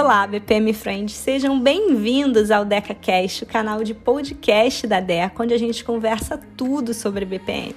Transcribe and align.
Olá, 0.00 0.28
BPM 0.28 0.72
Friends, 0.72 1.12
sejam 1.12 1.58
bem-vindos 1.58 2.52
ao 2.52 2.64
DecaCast, 2.64 3.42
o 3.42 3.46
canal 3.48 3.82
de 3.82 3.92
podcast 3.92 4.86
da 4.86 5.00
Deca, 5.00 5.42
onde 5.42 5.52
a 5.52 5.58
gente 5.58 5.84
conversa 5.84 6.40
tudo 6.56 6.94
sobre 6.94 7.24
BPM. 7.24 7.74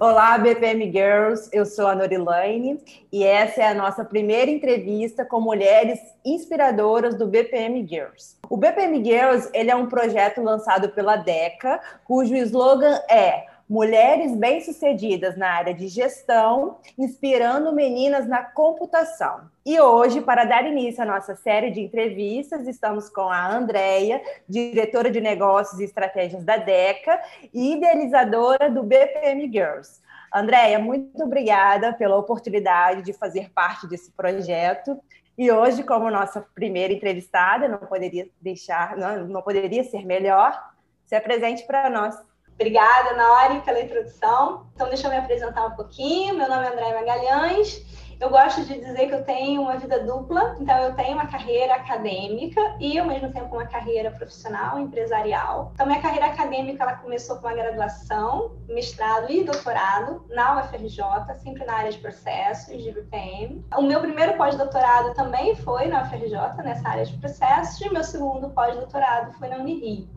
Olá, 0.00 0.36
BPM 0.36 0.90
Girls, 0.90 1.48
eu 1.52 1.64
sou 1.64 1.86
a 1.86 1.94
Norilane 1.94 2.80
e 3.12 3.22
essa 3.22 3.62
é 3.62 3.68
a 3.68 3.74
nossa 3.74 4.04
primeira 4.04 4.50
entrevista 4.50 5.24
com 5.24 5.40
mulheres 5.40 6.00
inspiradoras 6.24 7.14
do 7.14 7.28
BPM 7.28 7.86
Girls. 7.86 8.36
O 8.50 8.56
BPM 8.56 8.96
Girls 9.04 9.48
ele 9.54 9.70
é 9.70 9.76
um 9.76 9.86
projeto 9.86 10.42
lançado 10.42 10.88
pela 10.88 11.14
DECA, 11.14 11.80
cujo 12.04 12.34
slogan 12.34 12.98
é 13.08 13.51
Mulheres 13.72 14.36
bem-sucedidas 14.36 15.34
na 15.34 15.48
área 15.48 15.72
de 15.72 15.88
gestão, 15.88 16.76
inspirando 16.98 17.72
meninas 17.72 18.28
na 18.28 18.42
computação. 18.42 19.50
E 19.64 19.80
hoje, 19.80 20.20
para 20.20 20.44
dar 20.44 20.66
início 20.66 21.02
à 21.02 21.06
nossa 21.06 21.34
série 21.34 21.70
de 21.70 21.80
entrevistas, 21.80 22.68
estamos 22.68 23.08
com 23.08 23.30
a 23.30 23.50
Andrea, 23.50 24.20
diretora 24.46 25.10
de 25.10 25.22
negócios 25.22 25.80
e 25.80 25.84
estratégias 25.84 26.44
da 26.44 26.58
DECA 26.58 27.18
e 27.50 27.72
idealizadora 27.72 28.70
do 28.70 28.82
BPM 28.82 29.50
Girls. 29.50 30.02
Andréia, 30.30 30.78
muito 30.78 31.24
obrigada 31.24 31.94
pela 31.94 32.18
oportunidade 32.18 33.00
de 33.00 33.14
fazer 33.14 33.50
parte 33.54 33.88
desse 33.88 34.10
projeto. 34.10 35.00
E 35.38 35.50
hoje, 35.50 35.82
como 35.82 36.10
nossa 36.10 36.46
primeira 36.54 36.92
entrevistada, 36.92 37.66
não 37.68 37.78
poderia 37.78 38.28
deixar, 38.38 38.98
não, 38.98 39.26
não 39.26 39.40
poderia 39.40 39.82
ser 39.82 40.04
melhor, 40.04 40.62
se 41.06 41.14
apresente 41.14 41.66
para 41.66 41.88
nós. 41.88 42.31
Obrigada, 42.62 43.16
Nori, 43.16 43.60
pela 43.62 43.80
introdução. 43.80 44.66
Então, 44.72 44.86
deixa 44.86 45.08
eu 45.08 45.10
me 45.10 45.16
apresentar 45.16 45.66
um 45.66 45.72
pouquinho. 45.72 46.36
Meu 46.36 46.48
nome 46.48 46.64
é 46.64 46.68
André 46.68 46.94
Magalhães. 46.94 47.84
Eu 48.20 48.30
gosto 48.30 48.64
de 48.64 48.78
dizer 48.78 49.08
que 49.08 49.14
eu 49.16 49.24
tenho 49.24 49.62
uma 49.62 49.76
vida 49.78 49.98
dupla, 50.04 50.54
então 50.60 50.78
eu 50.78 50.94
tenho 50.94 51.14
uma 51.14 51.26
carreira 51.26 51.74
acadêmica 51.74 52.60
e 52.78 52.96
ao 52.96 53.04
mesmo 53.04 53.32
tempo 53.32 53.52
uma 53.56 53.66
carreira 53.66 54.12
profissional, 54.12 54.78
empresarial. 54.78 55.72
Então 55.74 55.86
minha 55.86 56.00
carreira 56.00 56.26
acadêmica 56.26 56.84
ela 56.84 56.94
começou 56.94 57.38
com 57.38 57.48
uma 57.48 57.56
graduação, 57.56 58.52
mestrado 58.68 59.28
e 59.28 59.42
doutorado 59.42 60.24
na 60.28 60.60
UFRJ, 60.60 61.02
sempre 61.42 61.64
na 61.64 61.74
área 61.74 61.90
de 61.90 61.98
processos 61.98 62.80
de 62.80 62.92
BPM. 62.92 63.66
O 63.76 63.82
meu 63.82 64.00
primeiro 64.00 64.36
pós-doutorado 64.36 65.14
também 65.14 65.56
foi 65.56 65.88
na 65.88 66.02
UFRJ, 66.04 66.62
nessa 66.62 66.90
área 66.90 67.04
de 67.04 67.18
processos, 67.18 67.80
e 67.80 67.92
meu 67.92 68.04
segundo 68.04 68.50
pós-doutorado 68.50 69.32
foi 69.32 69.48
na 69.48 69.56
Unirio. 69.56 70.08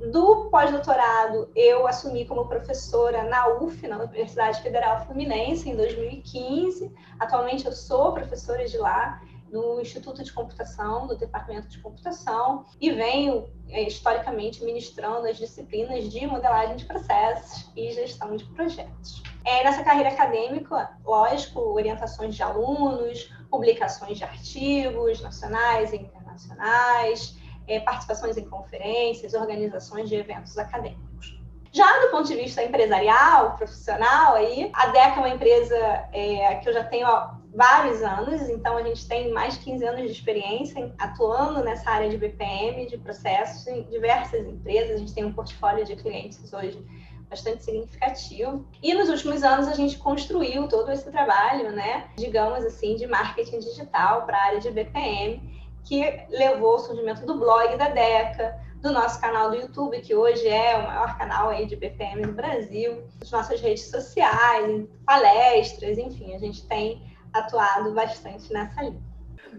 Do 0.00 0.50
pós-doutorado, 0.50 1.50
eu 1.56 1.86
assumi 1.86 2.26
como 2.26 2.46
professora 2.46 3.24
na 3.24 3.48
UF, 3.48 3.86
na 3.88 3.98
Universidade 3.98 4.60
Federal 4.60 5.04
Fluminense, 5.06 5.70
em 5.70 5.76
2015. 5.76 6.92
Atualmente, 7.18 7.64
eu 7.64 7.72
sou 7.72 8.12
professora 8.12 8.66
de 8.66 8.76
lá, 8.76 9.20
no 9.50 9.80
Instituto 9.80 10.22
de 10.22 10.32
Computação, 10.32 11.06
do 11.06 11.16
Departamento 11.16 11.68
de 11.68 11.78
Computação, 11.78 12.64
e 12.80 12.90
venho, 12.90 13.48
é, 13.68 13.82
historicamente, 13.82 14.64
ministrando 14.64 15.26
as 15.26 15.36
disciplinas 15.36 16.10
de 16.10 16.26
modelagem 16.26 16.76
de 16.76 16.84
processos 16.84 17.70
e 17.76 17.92
gestão 17.92 18.36
de 18.36 18.44
projetos. 18.44 19.22
É, 19.44 19.62
nessa 19.62 19.84
carreira 19.84 20.10
acadêmica, 20.10 20.96
lógico, 21.04 21.60
orientações 21.60 22.34
de 22.34 22.42
alunos, 22.42 23.32
publicações 23.48 24.18
de 24.18 24.24
artigos 24.24 25.22
nacionais 25.22 25.92
e 25.92 25.96
internacionais, 25.96 27.38
é, 27.66 27.80
participações 27.80 28.36
em 28.36 28.44
conferências, 28.48 29.34
organizações 29.34 30.08
de 30.08 30.16
eventos 30.16 30.56
acadêmicos. 30.58 31.36
Já 31.72 32.00
do 32.00 32.10
ponto 32.10 32.26
de 32.26 32.36
vista 32.36 32.64
empresarial, 32.64 33.54
profissional, 33.56 34.34
aí, 34.34 34.70
a 34.72 34.86
DECA 34.86 35.16
é 35.16 35.18
uma 35.18 35.28
empresa 35.28 35.76
é, 36.10 36.54
que 36.54 36.68
eu 36.68 36.72
já 36.72 36.82
tenho 36.82 37.06
há 37.06 37.38
vários 37.54 38.02
anos, 38.02 38.48
então 38.48 38.78
a 38.78 38.82
gente 38.82 39.06
tem 39.06 39.30
mais 39.30 39.58
de 39.58 39.60
15 39.60 39.84
anos 39.84 40.02
de 40.02 40.12
experiência 40.12 40.94
atuando 40.98 41.62
nessa 41.62 41.90
área 41.90 42.08
de 42.08 42.16
BPM, 42.16 42.86
de 42.86 42.96
processos, 42.96 43.66
em 43.66 43.82
diversas 43.84 44.46
empresas. 44.46 44.92
A 44.92 44.96
gente 44.96 45.14
tem 45.14 45.24
um 45.24 45.32
portfólio 45.34 45.84
de 45.84 45.96
clientes 45.96 46.50
hoje 46.52 46.82
bastante 47.28 47.64
significativo. 47.64 48.66
E 48.82 48.94
nos 48.94 49.08
últimos 49.08 49.42
anos 49.42 49.68
a 49.68 49.74
gente 49.74 49.98
construiu 49.98 50.68
todo 50.68 50.90
esse 50.90 51.10
trabalho, 51.10 51.72
né, 51.72 52.08
digamos 52.16 52.64
assim, 52.64 52.96
de 52.96 53.06
marketing 53.06 53.58
digital 53.58 54.24
para 54.24 54.38
a 54.38 54.44
área 54.44 54.60
de 54.60 54.70
BPM 54.70 55.56
que 55.86 56.26
levou 56.28 56.72
ao 56.72 56.78
surgimento 56.80 57.24
do 57.24 57.38
blog 57.38 57.76
da 57.76 57.88
Deca, 57.88 58.58
do 58.82 58.92
nosso 58.92 59.20
canal 59.20 59.50
do 59.50 59.56
YouTube, 59.56 60.00
que 60.00 60.14
hoje 60.14 60.46
é 60.46 60.76
o 60.76 60.86
maior 60.86 61.16
canal 61.16 61.48
aí 61.48 61.64
de 61.66 61.76
BPM 61.76 62.26
no 62.26 62.32
Brasil, 62.32 63.04
das 63.18 63.30
nossas 63.30 63.60
redes 63.60 63.88
sociais, 63.88 64.86
palestras, 65.06 65.96
enfim, 65.96 66.34
a 66.34 66.38
gente 66.38 66.66
tem 66.66 67.02
atuado 67.32 67.92
bastante 67.92 68.52
nessa 68.52 68.82
linha. 68.82 69.06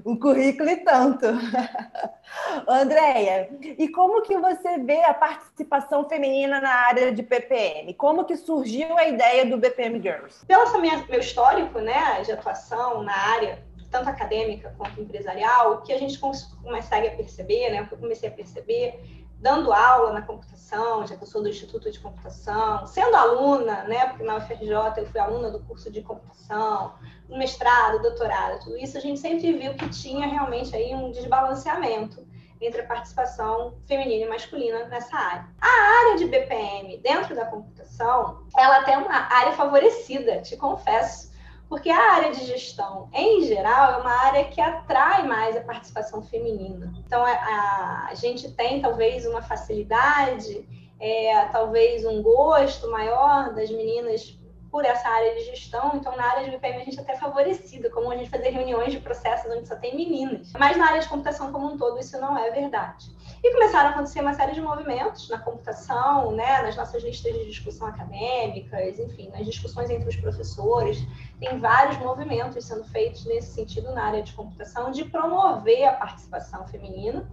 Um 0.06 0.18
currículo 0.18 0.70
e 0.70 0.78
tanto. 0.78 1.26
Andréia, 2.68 3.50
e 3.62 3.88
como 3.90 4.22
que 4.22 4.38
você 4.38 4.78
vê 4.80 5.04
a 5.04 5.14
participação 5.14 6.08
feminina 6.08 6.62
na 6.62 6.70
área 6.70 7.12
de 7.12 7.22
BPM? 7.24 7.94
Como 7.94 8.26
que 8.26 8.36
surgiu 8.36 8.98
a 8.98 9.08
ideia 9.08 9.46
do 9.46 9.58
BPM 9.58 10.00
Girls? 10.02 10.46
Pelo 10.46 10.80
meu 10.80 11.20
histórico 11.20 11.80
né, 11.80 12.22
de 12.22 12.32
atuação 12.32 13.02
na 13.02 13.14
área, 13.14 13.64
tanto 13.90 14.10
acadêmica 14.10 14.74
quanto 14.78 15.02
empresarial, 15.02 15.82
que 15.82 15.94
a 15.94 15.98
gente 15.98 16.20
consegue 16.20 17.12
perceber, 17.12 17.70
né, 17.70 17.82
o 17.82 17.88
que 17.88 17.94
eu 17.94 17.98
comecei 17.98 18.30
a 18.30 18.32
perceber, 18.32 19.26
dando 19.40 19.72
aula 19.72 20.14
na 20.14 20.22
computação, 20.22 21.06
já 21.06 21.16
que 21.16 21.24
eu 21.24 21.28
sou 21.28 21.42
do 21.44 21.50
Instituto 21.50 21.92
de 21.92 22.00
Computação, 22.00 22.88
sendo 22.88 23.16
aluna, 23.16 23.84
né, 23.84 24.08
porque 24.08 24.24
na 24.24 24.38
UFRJ 24.38 24.72
eu 24.98 25.06
fui 25.06 25.20
aluna 25.20 25.52
do 25.52 25.60
curso 25.60 25.92
de 25.92 26.02
computação, 26.02 26.96
mestrado, 27.30 28.02
doutorado, 28.02 28.64
tudo 28.64 28.78
isso, 28.78 28.98
a 28.98 29.02
gente 29.02 29.20
sempre 29.20 29.54
viu 29.54 29.76
que 29.76 29.90
tinha 29.90 30.28
realmente 30.28 30.76
aí 30.76 30.94
um 30.94 31.12
desbalanceamento 31.12 32.26
entre 32.60 32.82
a 32.82 32.88
participação 32.88 33.78
feminina 33.86 34.26
e 34.26 34.30
masculina 34.30 34.86
nessa 34.86 35.16
área. 35.16 35.48
A 35.62 36.00
área 36.00 36.18
de 36.18 36.26
BPM 36.26 36.98
dentro 36.98 37.36
da 37.36 37.46
computação, 37.46 38.44
ela 38.58 38.84
tem 38.84 38.98
uma 38.98 39.32
área 39.32 39.52
favorecida, 39.52 40.42
te 40.42 40.58
confesso, 40.58 41.32
porque 41.70 41.90
a 41.90 42.14
área 42.14 42.32
de 42.32 42.46
gestão, 42.46 43.10
em 43.14 43.44
geral, 43.44 43.94
é 43.94 43.98
uma 43.98 44.12
área 44.12 44.46
que 44.46 44.62
atrai 44.62 45.28
mais 45.28 45.56
a 45.58 45.62
participação 45.62 46.22
feminina. 46.22 46.94
Então, 47.06 47.24
a, 47.26 48.08
a 48.10 48.14
gente 48.16 48.52
tem 48.54 48.82
talvez 48.82 49.26
uma 49.26 49.42
facilidade, 49.42 50.66
é, 51.00 51.46
talvez 51.46 52.06
um 52.06 52.22
gosto 52.22 52.90
maior 52.90 53.54
das 53.54 53.70
meninas 53.70 54.37
por 54.72 54.86
essa 54.86 55.08
área 55.08 55.36
de 55.36 55.46
gestão, 55.46 55.92
então 55.96 56.16
na 56.16 56.24
área 56.24 56.44
de 56.44 56.52
BPM 56.52 56.82
a 56.82 56.86
gente 56.86 57.00
é 57.00 57.02
até 57.02 57.16
favorecida, 57.16 57.90
como 57.90 58.12
a 58.12 58.18
gente 58.18 58.30
fazer 58.30 58.50
reuniões 58.50 58.92
de 58.92 59.00
processos 59.00 59.52
onde 59.52 59.68
só 59.68 59.76
tem 59.76 59.96
meninas. 59.96 60.52
Mas 60.58 60.78
na 60.78 60.88
área 60.88 61.02
de 61.02 61.08
computação 61.08 61.52
como 61.52 61.68
um 61.68 61.78
todo 61.78 62.00
isso 62.00 62.20
não 62.20 62.38
é 62.38 62.50
verdade. 62.52 63.16
E 63.44 63.54
começaram 63.54 63.90
a 63.90 63.92
acontecer 63.92 64.22
uma 64.22 64.34
série 64.34 64.54
de 64.54 64.62
movimentos 64.62 65.30
na 65.30 65.40
computação, 65.40 66.32
né, 66.32 66.62
nas 66.64 66.76
nossas 66.76 67.04
listas 67.04 67.34
de 67.34 67.46
discussão 67.46 67.88
acadêmicas, 67.88 69.00
enfim, 69.00 69.30
nas 69.30 69.46
discussões 69.46 69.90
entre 69.90 70.10
os 70.10 70.16
professores. 70.16 71.00
Tem 71.40 71.58
vários 71.60 71.98
movimentos 71.98 72.66
sendo 72.66 72.84
feitos 72.86 73.26
nesse 73.26 73.54
sentido 73.54 73.92
na 73.94 74.04
área 74.04 74.24
de 74.24 74.34
computação 74.34 74.92
de 74.92 75.06
promover 75.06 75.86
a 75.86 75.94
participação 75.94 76.68
feminina. 76.68 77.30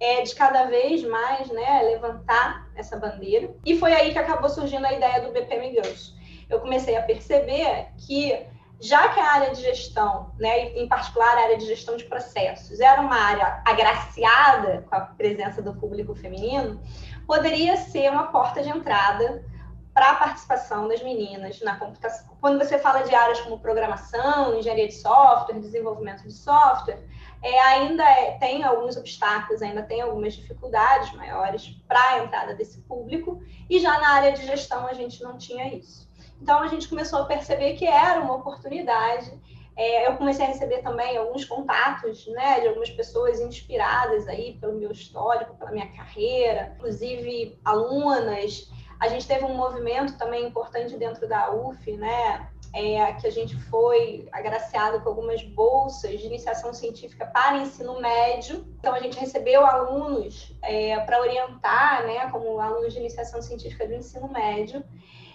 É, 0.00 0.22
de 0.22 0.32
cada 0.32 0.66
vez 0.66 1.02
mais 1.02 1.50
né, 1.50 1.82
levantar 1.82 2.70
essa 2.76 2.96
bandeira. 2.96 3.52
E 3.66 3.76
foi 3.76 3.92
aí 3.92 4.12
que 4.12 4.18
acabou 4.18 4.48
surgindo 4.48 4.86
a 4.86 4.92
ideia 4.92 5.20
do 5.22 5.32
BPM 5.32 5.70
Girls. 5.72 6.14
Eu 6.48 6.60
comecei 6.60 6.96
a 6.96 7.02
perceber 7.02 7.88
que 7.96 8.46
já 8.80 9.08
que 9.08 9.18
a 9.18 9.32
área 9.32 9.50
de 9.50 9.60
gestão, 9.60 10.32
né, 10.38 10.70
em 10.70 10.86
particular 10.86 11.36
a 11.36 11.42
área 11.42 11.58
de 11.58 11.66
gestão 11.66 11.96
de 11.96 12.04
processos, 12.04 12.78
era 12.78 13.00
uma 13.00 13.16
área 13.16 13.60
agraciada 13.64 14.84
com 14.88 14.94
a 14.94 15.00
presença 15.00 15.60
do 15.60 15.74
público 15.74 16.14
feminino, 16.14 16.80
poderia 17.26 17.76
ser 17.76 18.10
uma 18.10 18.28
porta 18.28 18.62
de 18.62 18.68
entrada 18.68 19.44
para 19.92 20.12
a 20.12 20.14
participação 20.14 20.86
das 20.86 21.02
meninas 21.02 21.60
na 21.60 21.74
computação. 21.76 22.36
Quando 22.40 22.56
você 22.56 22.78
fala 22.78 23.02
de 23.02 23.12
áreas 23.12 23.40
como 23.40 23.58
programação, 23.58 24.56
engenharia 24.56 24.86
de 24.86 24.94
software, 24.94 25.58
desenvolvimento 25.58 26.22
de 26.22 26.32
software, 26.32 27.04
é, 27.42 27.60
ainda 27.60 28.04
é, 28.04 28.38
tem 28.38 28.62
alguns 28.62 28.96
obstáculos, 28.96 29.60
ainda 29.60 29.82
tem 29.82 30.00
algumas 30.00 30.34
dificuldades 30.34 31.12
maiores 31.14 31.68
para 31.88 32.00
a 32.00 32.24
entrada 32.24 32.54
desse 32.54 32.80
público, 32.82 33.42
e 33.68 33.80
já 33.80 33.98
na 33.98 34.10
área 34.10 34.32
de 34.32 34.46
gestão 34.46 34.86
a 34.86 34.92
gente 34.92 35.20
não 35.20 35.36
tinha 35.36 35.66
isso. 35.74 36.07
Então, 36.40 36.60
a 36.62 36.68
gente 36.68 36.88
começou 36.88 37.20
a 37.20 37.24
perceber 37.24 37.74
que 37.74 37.86
era 37.86 38.20
uma 38.20 38.36
oportunidade. 38.36 39.32
É, 39.76 40.08
eu 40.08 40.16
comecei 40.16 40.44
a 40.44 40.48
receber 40.48 40.82
também 40.82 41.16
alguns 41.16 41.44
contatos 41.44 42.26
né, 42.26 42.60
de 42.60 42.66
algumas 42.66 42.90
pessoas 42.90 43.40
inspiradas 43.40 44.26
aí 44.26 44.58
pelo 44.60 44.78
meu 44.78 44.90
histórico, 44.90 45.56
pela 45.56 45.70
minha 45.70 45.86
carreira, 45.92 46.74
inclusive 46.76 47.56
alunas. 47.64 48.68
A 48.98 49.06
gente 49.06 49.26
teve 49.26 49.44
um 49.44 49.54
movimento 49.54 50.18
também 50.18 50.46
importante 50.46 50.96
dentro 50.96 51.28
da 51.28 51.54
UF, 51.54 51.92
né, 51.92 52.48
é, 52.74 53.12
que 53.12 53.26
a 53.28 53.30
gente 53.30 53.56
foi 53.66 54.28
agraciado 54.32 55.00
com 55.00 55.10
algumas 55.10 55.42
bolsas 55.44 56.18
de 56.18 56.26
iniciação 56.26 56.74
científica 56.74 57.26
para 57.26 57.58
ensino 57.58 58.00
médio. 58.00 58.66
Então, 58.80 58.92
a 58.92 59.00
gente 59.00 59.16
recebeu 59.16 59.64
alunos 59.64 60.52
é, 60.60 60.98
para 61.00 61.20
orientar, 61.20 62.04
né, 62.04 62.28
como 62.32 62.58
alunos 62.58 62.92
de 62.92 62.98
iniciação 62.98 63.40
científica 63.40 63.86
do 63.86 63.94
ensino 63.94 64.28
médio. 64.28 64.82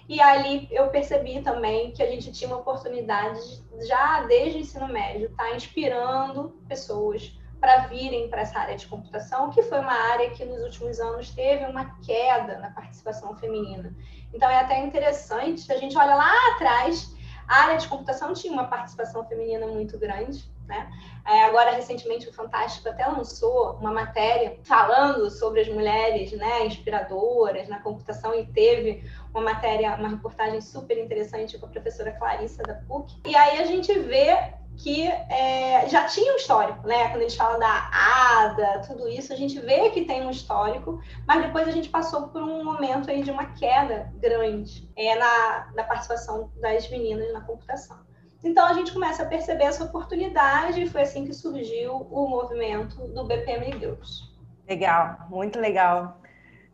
E 0.07 0.21
ali 0.21 0.67
eu 0.71 0.89
percebi 0.89 1.41
também 1.41 1.91
que 1.91 2.03
a 2.03 2.07
gente 2.09 2.31
tinha 2.31 2.49
uma 2.49 2.59
oportunidade, 2.59 3.39
já 3.87 4.23
desde 4.23 4.57
o 4.57 4.61
ensino 4.61 4.87
médio, 4.87 5.27
estar 5.27 5.49
tá 5.49 5.55
inspirando 5.55 6.49
pessoas 6.67 7.37
para 7.59 7.87
virem 7.87 8.29
para 8.29 8.41
essa 8.41 8.59
área 8.59 8.75
de 8.75 8.85
computação, 8.87 9.49
que 9.49 9.63
foi 9.63 9.79
uma 9.79 9.93
área 9.93 10.29
que 10.31 10.43
nos 10.43 10.61
últimos 10.63 10.99
anos 10.99 11.29
teve 11.29 11.65
uma 11.65 11.97
queda 12.01 12.59
na 12.59 12.69
participação 12.71 13.37
feminina. 13.37 13.95
Então 14.33 14.49
é 14.49 14.59
até 14.59 14.79
interessante, 14.79 15.71
a 15.71 15.77
gente 15.77 15.97
olha 15.97 16.13
lá 16.13 16.31
atrás, 16.55 17.15
a 17.47 17.63
área 17.63 17.77
de 17.77 17.87
computação 17.87 18.33
tinha 18.33 18.51
uma 18.51 18.65
participação 18.65 19.25
feminina 19.25 19.65
muito 19.65 19.97
grande, 19.97 20.43
né? 20.67 20.89
É, 21.25 21.43
agora, 21.45 21.71
recentemente, 21.71 22.27
o 22.27 22.33
Fantástico 22.33 22.89
até 22.89 23.05
lançou 23.05 23.77
uma 23.79 23.91
matéria 23.91 24.57
falando 24.63 25.29
sobre 25.29 25.61
as 25.61 25.67
mulheres 25.69 26.31
né, 26.33 26.65
inspiradoras 26.65 27.67
na 27.69 27.79
computação 27.79 28.33
e 28.35 28.45
teve 28.47 29.09
uma 29.33 29.53
matéria, 29.53 29.95
uma 29.95 30.09
reportagem 30.09 30.61
super 30.61 30.97
interessante 30.97 31.57
com 31.57 31.65
a 31.65 31.69
professora 31.69 32.11
Clarissa 32.11 32.63
da 32.63 32.75
PUC. 32.75 33.21
E 33.25 33.35
aí 33.35 33.61
a 33.61 33.65
gente 33.65 33.91
vê 33.99 34.37
que 34.77 35.07
é, 35.07 35.87
já 35.87 36.05
tinha 36.05 36.33
um 36.33 36.35
histórico, 36.35 36.87
né? 36.87 37.09
Quando 37.09 37.21
eles 37.21 37.35
falam 37.35 37.59
da 37.59 37.89
ADA, 37.91 38.81
tudo 38.87 39.07
isso, 39.07 39.31
a 39.31 39.35
gente 39.35 39.59
vê 39.59 39.89
que 39.91 40.05
tem 40.05 40.25
um 40.25 40.31
histórico, 40.31 40.99
mas 41.27 41.45
depois 41.45 41.67
a 41.67 41.71
gente 41.71 41.89
passou 41.89 42.29
por 42.29 42.41
um 42.41 42.63
momento 42.63 43.09
aí 43.09 43.23
de 43.23 43.31
uma 43.31 43.45
queda 43.53 44.11
grande 44.15 44.89
é, 44.95 45.15
na, 45.15 45.71
na 45.75 45.83
participação 45.83 46.51
das 46.59 46.89
meninas 46.89 47.31
na 47.33 47.41
computação. 47.41 47.97
Então 48.43 48.65
a 48.65 48.73
gente 48.73 48.91
começa 48.91 49.23
a 49.23 49.25
perceber 49.25 49.65
essa 49.65 49.85
oportunidade 49.85 50.81
e 50.81 50.89
foi 50.89 51.03
assim 51.03 51.25
que 51.25 51.33
surgiu 51.33 52.07
o 52.11 52.27
movimento 52.27 52.95
do 53.07 53.23
BPM 53.23 53.79
Girls. 53.79 54.33
Legal, 54.67 55.17
muito 55.29 55.59
legal. 55.59 56.19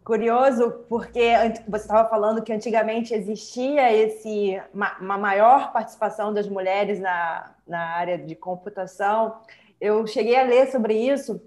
Curioso, 0.04 0.86
porque 0.90 1.34
você 1.68 1.84
estava 1.84 2.10
falando 2.10 2.42
que 2.42 2.52
antigamente 2.52 3.14
existia 3.14 3.94
esse, 3.94 4.60
uma 4.74 5.18
maior 5.18 5.72
participação 5.72 6.34
das 6.34 6.48
mulheres 6.48 7.00
na, 7.00 7.54
na 7.68 7.90
área 7.96 8.18
de 8.18 8.36
computação. 8.36 9.40
Eu 9.80 10.08
cheguei 10.08 10.36
a 10.36 10.44
ler 10.44 10.72
sobre 10.72 10.96
isso, 10.96 11.40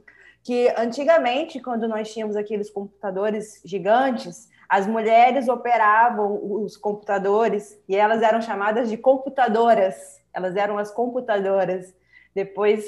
que 0.45 0.69
antigamente, 0.77 1.61
quando 1.61 1.89
nós 1.89 2.13
tínhamos 2.13 2.37
aqueles 2.37 2.71
computadores 2.71 3.61
gigantes, 3.65 4.49
as 4.69 4.87
mulheres 4.87 5.49
operavam 5.49 6.63
os 6.65 6.77
computadores 6.77 7.79
e 7.89 7.95
elas 7.95 8.23
eram 8.23 8.41
chamadas 8.41 8.89
de 8.89 8.97
computadoras. 8.97 10.21
Elas 10.33 10.57
eram 10.57 10.79
as 10.79 10.91
computadoras. 10.91 11.95
Depois 12.35 12.85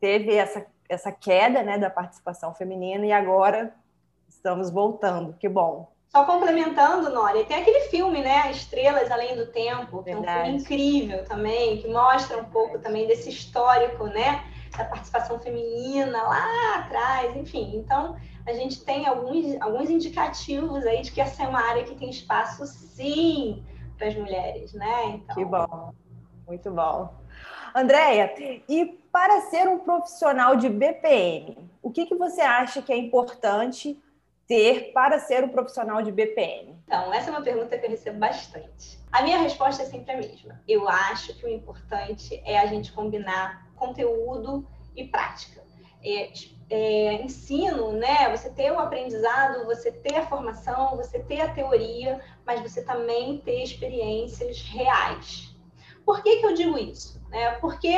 teve 0.00 0.34
essa, 0.34 0.64
essa 0.88 1.12
queda 1.12 1.62
né, 1.62 1.78
da 1.78 1.90
participação 1.90 2.54
feminina 2.54 3.04
e 3.04 3.12
agora 3.12 3.74
estamos 4.44 4.68
voltando. 4.68 5.32
Que 5.38 5.48
bom. 5.48 5.90
Só 6.10 6.24
complementando, 6.26 7.10
Nória, 7.10 7.44
tem 7.44 7.56
aquele 7.56 7.80
filme, 7.88 8.20
né? 8.20 8.50
Estrelas 8.50 9.10
Além 9.10 9.34
do 9.34 9.46
Tempo, 9.46 10.04
que 10.04 10.10
é 10.10 10.16
um 10.16 10.22
filme 10.22 10.50
incrível 10.50 11.24
também, 11.24 11.78
que 11.78 11.88
mostra 11.88 12.38
um 12.38 12.44
pouco 12.44 12.78
também 12.78 13.06
desse 13.06 13.30
histórico, 13.30 14.04
né? 14.04 14.44
Da 14.76 14.84
participação 14.84 15.40
feminina 15.40 16.22
lá 16.22 16.76
atrás, 16.76 17.34
enfim. 17.34 17.72
Então, 17.74 18.16
a 18.46 18.52
gente 18.52 18.84
tem 18.84 19.06
alguns, 19.06 19.60
alguns 19.60 19.88
indicativos 19.88 20.86
aí 20.86 21.00
de 21.00 21.10
que 21.10 21.20
essa 21.20 21.42
é 21.42 21.48
uma 21.48 21.60
área 21.60 21.82
que 21.82 21.94
tem 21.96 22.10
espaço, 22.10 22.66
sim, 22.66 23.64
para 23.96 24.08
as 24.08 24.14
mulheres, 24.14 24.72
né? 24.74 25.06
Então... 25.06 25.34
Que 25.34 25.44
bom, 25.44 25.92
muito 26.46 26.70
bom. 26.70 27.12
Andréia, 27.74 28.32
e 28.68 29.00
para 29.10 29.40
ser 29.40 29.66
um 29.68 29.78
profissional 29.78 30.54
de 30.54 30.68
BPM, 30.68 31.58
o 31.82 31.90
que, 31.90 32.06
que 32.06 32.14
você 32.14 32.40
acha 32.40 32.80
que 32.80 32.92
é 32.92 32.96
importante 32.96 34.00
ter 34.46 34.92
para 34.92 35.18
ser 35.18 35.44
um 35.44 35.48
profissional 35.48 36.02
de 36.02 36.12
BPM? 36.12 36.76
Então, 36.86 37.12
essa 37.12 37.30
é 37.30 37.32
uma 37.32 37.42
pergunta 37.42 37.78
que 37.78 37.86
eu 37.86 37.90
recebo 37.90 38.18
bastante. 38.18 38.98
A 39.10 39.22
minha 39.22 39.38
resposta 39.38 39.82
é 39.82 39.86
sempre 39.86 40.12
a 40.12 40.16
mesma. 40.16 40.60
Eu 40.68 40.88
acho 40.88 41.34
que 41.36 41.46
o 41.46 41.48
importante 41.48 42.40
é 42.44 42.58
a 42.58 42.66
gente 42.66 42.92
combinar 42.92 43.66
conteúdo 43.76 44.66
e 44.94 45.04
prática. 45.04 45.62
É, 46.04 46.32
é, 46.68 47.14
ensino, 47.22 47.92
né? 47.92 48.28
Você 48.36 48.50
ter 48.50 48.70
o 48.72 48.78
aprendizado, 48.78 49.64
você 49.64 49.90
ter 49.90 50.16
a 50.16 50.26
formação, 50.26 50.96
você 50.96 51.18
ter 51.18 51.40
a 51.40 51.52
teoria, 51.52 52.20
mas 52.46 52.60
você 52.60 52.84
também 52.84 53.38
ter 53.38 53.62
experiências 53.62 54.60
reais. 54.62 55.54
Por 56.04 56.22
que, 56.22 56.36
que 56.36 56.46
eu 56.46 56.54
digo 56.54 56.78
isso? 56.78 57.22
É 57.32 57.52
porque, 57.52 57.94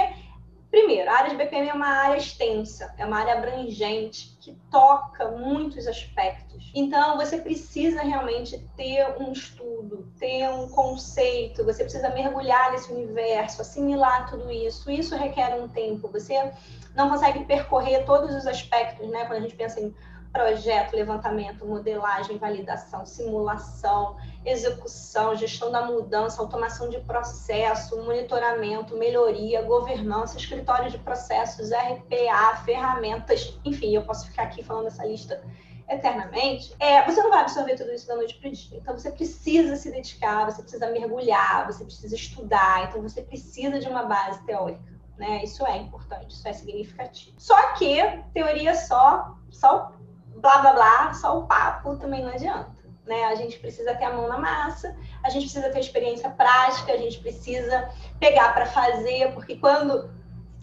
primeiro, 0.76 1.10
a 1.10 1.14
área 1.14 1.30
de 1.30 1.36
BPM 1.36 1.70
é 1.70 1.72
uma 1.72 1.88
área 1.88 2.18
extensa, 2.18 2.94
é 2.98 3.06
uma 3.06 3.18
área 3.18 3.32
abrangente, 3.32 4.36
que 4.38 4.52
toca 4.70 5.30
muitos 5.30 5.86
aspectos. 5.86 6.70
Então, 6.74 7.16
você 7.16 7.38
precisa 7.38 8.02
realmente 8.02 8.58
ter 8.76 9.06
um 9.18 9.32
estudo, 9.32 10.12
ter 10.18 10.46
um 10.50 10.68
conceito, 10.68 11.64
você 11.64 11.82
precisa 11.82 12.10
mergulhar 12.10 12.72
nesse 12.72 12.92
universo, 12.92 13.62
assimilar 13.62 14.28
tudo 14.28 14.52
isso. 14.52 14.90
Isso 14.90 15.16
requer 15.16 15.58
um 15.58 15.66
tempo. 15.66 16.08
Você 16.08 16.52
não 16.94 17.08
consegue 17.08 17.46
percorrer 17.46 18.04
todos 18.04 18.34
os 18.34 18.46
aspectos, 18.46 19.08
né? 19.08 19.24
Quando 19.24 19.38
a 19.38 19.40
gente 19.40 19.56
pensa 19.56 19.80
em 19.80 19.94
projeto, 20.36 20.94
levantamento, 20.94 21.64
modelagem, 21.64 22.36
validação, 22.36 23.06
simulação, 23.06 24.16
execução, 24.44 25.34
gestão 25.34 25.72
da 25.72 25.86
mudança, 25.86 26.42
automação 26.42 26.90
de 26.90 27.00
processo, 27.00 27.96
monitoramento, 28.02 28.98
melhoria, 28.98 29.62
governança, 29.62 30.36
escritório 30.36 30.90
de 30.90 30.98
processos, 30.98 31.70
RPA, 31.70 32.56
ferramentas, 32.66 33.58
enfim, 33.64 33.94
eu 33.94 34.02
posso 34.02 34.26
ficar 34.26 34.42
aqui 34.42 34.62
falando 34.62 34.88
essa 34.88 35.06
lista 35.06 35.42
eternamente, 35.88 36.74
é, 36.80 37.02
você 37.04 37.22
não 37.22 37.30
vai 37.30 37.40
absorver 37.40 37.76
tudo 37.76 37.92
isso 37.92 38.06
da 38.06 38.16
noite 38.16 38.34
para 38.34 38.48
o 38.48 38.52
dia. 38.52 38.76
Então, 38.76 38.98
você 38.98 39.10
precisa 39.10 39.76
se 39.76 39.90
dedicar, 39.90 40.44
você 40.44 40.60
precisa 40.60 40.90
mergulhar, 40.90 41.64
você 41.64 41.84
precisa 41.84 42.14
estudar, 42.14 42.88
então, 42.88 43.00
você 43.00 43.22
precisa 43.22 43.78
de 43.78 43.88
uma 43.88 44.02
base 44.02 44.44
teórica 44.44 44.96
né? 45.18 45.42
Isso 45.42 45.66
é 45.66 45.78
importante, 45.78 46.34
isso 46.34 46.46
é 46.46 46.52
significativo. 46.52 47.34
Só 47.38 47.74
que 47.74 47.96
teoria 48.32 48.74
só, 48.74 49.36
só 49.50 49.92
blá 50.36 50.58
blá 50.58 50.72
blá, 50.72 51.14
só 51.14 51.38
o 51.38 51.46
papo 51.46 51.96
também 51.96 52.22
não 52.22 52.30
adianta. 52.30 52.76
Né? 53.06 53.24
A 53.24 53.34
gente 53.36 53.58
precisa 53.58 53.94
ter 53.94 54.04
a 54.04 54.12
mão 54.12 54.28
na 54.28 54.38
massa, 54.38 54.96
a 55.22 55.30
gente 55.30 55.44
precisa 55.44 55.70
ter 55.70 55.80
experiência 55.80 56.28
prática, 56.30 56.92
a 56.92 56.96
gente 56.96 57.18
precisa 57.20 57.88
pegar 58.18 58.52
para 58.52 58.66
fazer, 58.66 59.32
porque 59.32 59.56
quando 59.56 60.10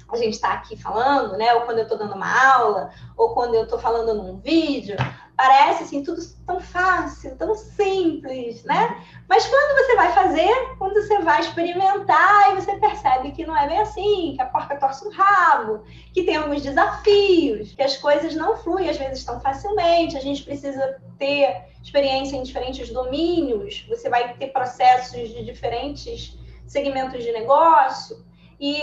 a 0.10 0.18
gente 0.18 0.34
está 0.34 0.54
aqui 0.54 0.75
falando, 0.75 1.38
né, 1.38 1.54
ou 1.56 1.62
quando 1.62 1.80
eu 1.80 1.84
estou 1.84 1.98
dando 1.98 2.14
uma 2.14 2.54
aula, 2.54 2.92
ou 3.18 3.34
quando 3.34 3.56
eu 3.56 3.64
estou 3.64 3.80
falando 3.80 4.14
num 4.14 4.38
vídeo, 4.38 4.96
parece 5.35 5.83
assim 5.83 6.03
tudo 6.03 6.21
tão 6.45 6.59
fácil, 6.59 7.35
tão 7.35 7.56
simples, 7.56 8.63
né? 8.63 9.03
Mas 9.27 9.45
quando 9.45 9.77
você 9.77 9.95
vai 9.95 10.12
fazer, 10.13 10.75
quando 10.77 10.93
você 10.93 11.19
vai 11.19 11.41
experimentar, 11.41 12.51
e 12.51 12.55
você 12.55 12.75
percebe 12.77 13.31
que 13.31 13.46
não 13.46 13.58
é 13.58 13.67
bem 13.67 13.79
assim, 13.79 14.34
que 14.36 14.41
a 14.41 14.46
porca 14.46 14.75
torce 14.75 15.08
o 15.08 15.12
rabo, 15.12 15.84
que 16.13 16.24
tem 16.24 16.36
alguns 16.36 16.62
desafios, 16.62 17.74
que 17.74 17.81
as 17.81 17.98
coisas 17.98 18.36
não 18.36 18.58
fluem 18.58 18.89
às 18.89 18.98
vezes 18.98 19.24
tão 19.24 19.39
facilmente, 19.39 20.15
a 20.15 20.22
gente 20.22 20.43
precisa 20.43 21.01
ter 21.17 21.65
experiência 21.81 22.36
em 22.36 22.43
diferentes 22.43 22.89
domínios, 22.89 23.86
você 23.89 24.10
vai 24.10 24.36
ter 24.36 24.48
processos 24.48 25.29
de 25.29 25.43
diferentes 25.43 26.38
segmentos 26.67 27.24
de 27.24 27.31
negócio 27.31 28.25
e 28.60 28.81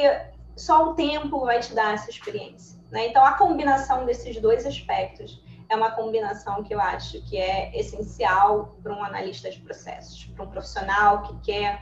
só 0.57 0.91
o 0.91 0.95
tempo 0.95 1.41
vai 1.41 1.61
te 1.61 1.73
dar 1.75 1.95
essa 1.95 2.11
experiência. 2.11 2.79
Né? 2.91 3.07
Então, 3.07 3.25
a 3.25 3.33
combinação 3.33 4.05
desses 4.05 4.39
dois 4.41 4.67
aspectos 4.67 5.41
é 5.71 5.77
uma 5.77 5.93
combinação 5.93 6.65
que 6.65 6.75
eu 6.75 6.81
acho 6.81 7.23
que 7.23 7.37
é 7.39 7.71
essencial 7.79 8.77
para 8.83 8.93
um 8.93 9.05
analista 9.05 9.49
de 9.49 9.61
processos, 9.61 10.25
para 10.35 10.45
um 10.45 10.51
profissional 10.51 11.23
que 11.23 11.53
quer 11.53 11.81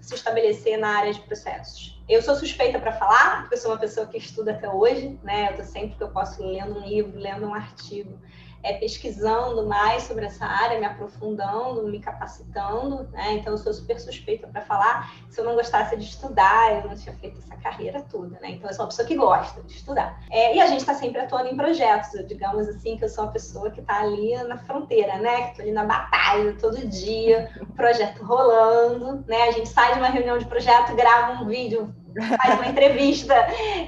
se 0.00 0.14
estabelecer 0.14 0.76
na 0.76 0.98
área 0.98 1.12
de 1.12 1.20
processos. 1.20 2.02
Eu 2.08 2.20
sou 2.20 2.34
suspeita 2.34 2.80
para 2.80 2.92
falar, 2.92 3.42
porque 3.42 3.54
eu 3.54 3.58
sou 3.58 3.70
uma 3.70 3.78
pessoa 3.78 4.06
que 4.06 4.18
estuda 4.18 4.52
até 4.52 4.68
hoje, 4.68 5.18
né? 5.22 5.48
Eu 5.48 5.50
estou 5.50 5.66
sempre 5.66 5.96
que 5.96 6.02
eu 6.02 6.10
posso 6.10 6.42
lendo 6.42 6.80
um 6.80 6.86
livro, 6.86 7.16
lendo 7.16 7.46
um 7.46 7.54
artigo 7.54 8.18
é, 8.62 8.74
pesquisando 8.74 9.66
mais 9.66 10.04
sobre 10.04 10.26
essa 10.26 10.44
área, 10.44 10.78
me 10.78 10.86
aprofundando, 10.86 11.86
me 11.86 12.00
capacitando, 12.00 13.08
né? 13.12 13.34
Então 13.34 13.52
eu 13.52 13.58
sou 13.58 13.72
super 13.72 13.98
suspeita 14.00 14.46
para 14.46 14.62
falar. 14.62 15.12
Se 15.28 15.40
eu 15.40 15.44
não 15.44 15.54
gostasse 15.54 15.96
de 15.96 16.04
estudar, 16.04 16.74
eu 16.74 16.88
não 16.88 16.96
tinha 16.96 17.14
feito 17.16 17.38
essa 17.38 17.56
carreira 17.56 18.02
toda, 18.10 18.38
né? 18.40 18.50
Então 18.50 18.68
eu 18.68 18.74
sou 18.74 18.84
uma 18.84 18.88
pessoa 18.88 19.06
que 19.06 19.16
gosta 19.16 19.62
de 19.62 19.72
estudar. 19.72 20.20
É, 20.30 20.56
e 20.56 20.60
a 20.60 20.66
gente 20.66 20.80
está 20.80 20.94
sempre 20.94 21.20
atuando 21.20 21.48
em 21.48 21.56
projetos, 21.56 22.10
digamos 22.26 22.68
assim, 22.68 22.96
que 22.96 23.04
eu 23.04 23.08
sou 23.08 23.24
uma 23.24 23.32
pessoa 23.32 23.70
que 23.70 23.80
está 23.80 24.00
ali 24.00 24.34
na 24.44 24.58
fronteira, 24.58 25.18
né? 25.18 25.42
Que 25.42 25.50
estou 25.50 25.62
ali 25.62 25.72
na 25.72 25.84
batalha 25.84 26.56
todo 26.60 26.86
dia, 26.86 27.50
o 27.60 27.66
projeto 27.74 28.24
rolando, 28.24 29.24
né? 29.26 29.44
A 29.44 29.52
gente 29.52 29.68
sai 29.68 29.92
de 29.92 29.98
uma 30.00 30.08
reunião 30.08 30.38
de 30.38 30.46
projeto, 30.46 30.94
grava 30.94 31.42
um 31.42 31.46
vídeo 31.46 31.94
faz 32.36 32.58
uma 32.58 32.68
entrevista. 32.68 33.34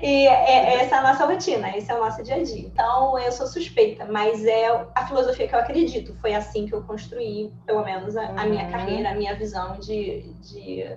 E 0.02 0.26
é, 0.26 0.50
é, 0.50 0.74
essa 0.82 0.96
é 0.96 0.98
a 0.98 1.02
nossa 1.02 1.26
rotina, 1.26 1.76
esse 1.76 1.90
é 1.90 1.94
o 1.94 2.00
nosso 2.00 2.22
dia 2.22 2.36
a 2.36 2.42
dia. 2.42 2.66
Então, 2.66 3.18
eu 3.18 3.32
sou 3.32 3.46
suspeita, 3.46 4.04
mas 4.06 4.44
é 4.44 4.68
a 4.94 5.06
filosofia 5.06 5.48
que 5.48 5.54
eu 5.54 5.58
acredito. 5.58 6.14
Foi 6.20 6.34
assim 6.34 6.66
que 6.66 6.74
eu 6.74 6.82
construí, 6.82 7.52
pelo 7.66 7.84
menos, 7.84 8.16
a, 8.16 8.26
a 8.26 8.46
minha 8.46 8.64
uhum. 8.64 8.70
carreira, 8.70 9.10
a 9.10 9.14
minha 9.14 9.34
visão 9.34 9.78
de, 9.78 10.22
de 10.40 10.96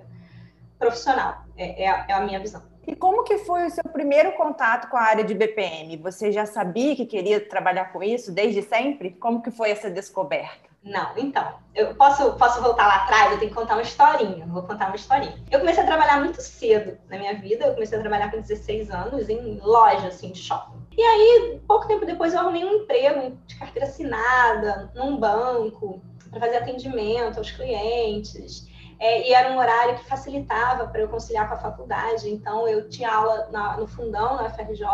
profissional. 0.78 1.44
É, 1.56 1.84
é, 1.84 2.04
é 2.08 2.12
a 2.12 2.20
minha 2.20 2.40
visão. 2.40 2.62
E 2.86 2.94
como 2.94 3.24
que 3.24 3.38
foi 3.38 3.66
o 3.66 3.70
seu 3.70 3.84
primeiro 3.84 4.32
contato 4.32 4.90
com 4.90 4.96
a 4.96 5.02
área 5.02 5.24
de 5.24 5.34
BPM? 5.34 5.96
Você 5.98 6.30
já 6.30 6.44
sabia 6.44 6.94
que 6.94 7.06
queria 7.06 7.40
trabalhar 7.40 7.86
com 7.92 8.02
isso 8.02 8.30
desde 8.30 8.60
sempre? 8.60 9.12
Como 9.12 9.40
que 9.40 9.50
foi 9.50 9.70
essa 9.70 9.90
descoberta? 9.90 10.73
Não, 10.84 11.16
então, 11.16 11.54
eu 11.74 11.94
posso, 11.94 12.34
posso 12.34 12.60
voltar 12.60 12.86
lá 12.86 12.96
atrás, 12.96 13.32
eu 13.32 13.38
tenho 13.38 13.50
que 13.50 13.56
contar 13.56 13.72
uma 13.74 13.82
historinha, 13.82 14.46
vou 14.46 14.62
contar 14.64 14.88
uma 14.88 14.96
historinha. 14.96 15.42
Eu 15.50 15.60
comecei 15.60 15.82
a 15.82 15.86
trabalhar 15.86 16.20
muito 16.20 16.42
cedo 16.42 16.98
na 17.08 17.16
minha 17.16 17.34
vida, 17.34 17.64
eu 17.64 17.72
comecei 17.72 17.96
a 17.96 18.02
trabalhar 18.02 18.30
com 18.30 18.38
16 18.38 18.90
anos 18.90 19.30
em 19.30 19.58
loja, 19.60 20.08
assim, 20.08 20.30
de 20.30 20.38
shopping. 20.38 20.84
E 20.94 21.00
aí, 21.00 21.62
pouco 21.66 21.88
tempo 21.88 22.04
depois, 22.04 22.34
eu 22.34 22.40
arrumei 22.40 22.66
um 22.66 22.82
emprego 22.82 23.34
de 23.46 23.58
carteira 23.58 23.88
assinada, 23.88 24.92
num 24.94 25.16
banco, 25.16 26.02
para 26.30 26.40
fazer 26.40 26.58
atendimento 26.58 27.38
aos 27.38 27.50
clientes. 27.50 28.68
É, 28.98 29.26
e 29.26 29.32
era 29.32 29.52
um 29.52 29.58
horário 29.58 29.96
que 29.96 30.04
facilitava 30.04 30.86
para 30.86 31.00
eu 31.00 31.08
conciliar 31.08 31.48
com 31.48 31.54
a 31.54 31.58
faculdade. 31.58 32.28
Então, 32.30 32.68
eu 32.68 32.90
tinha 32.90 33.10
aula 33.10 33.48
na, 33.50 33.78
no 33.78 33.86
fundão, 33.86 34.36
na 34.36 34.50
FRJ, 34.50 34.84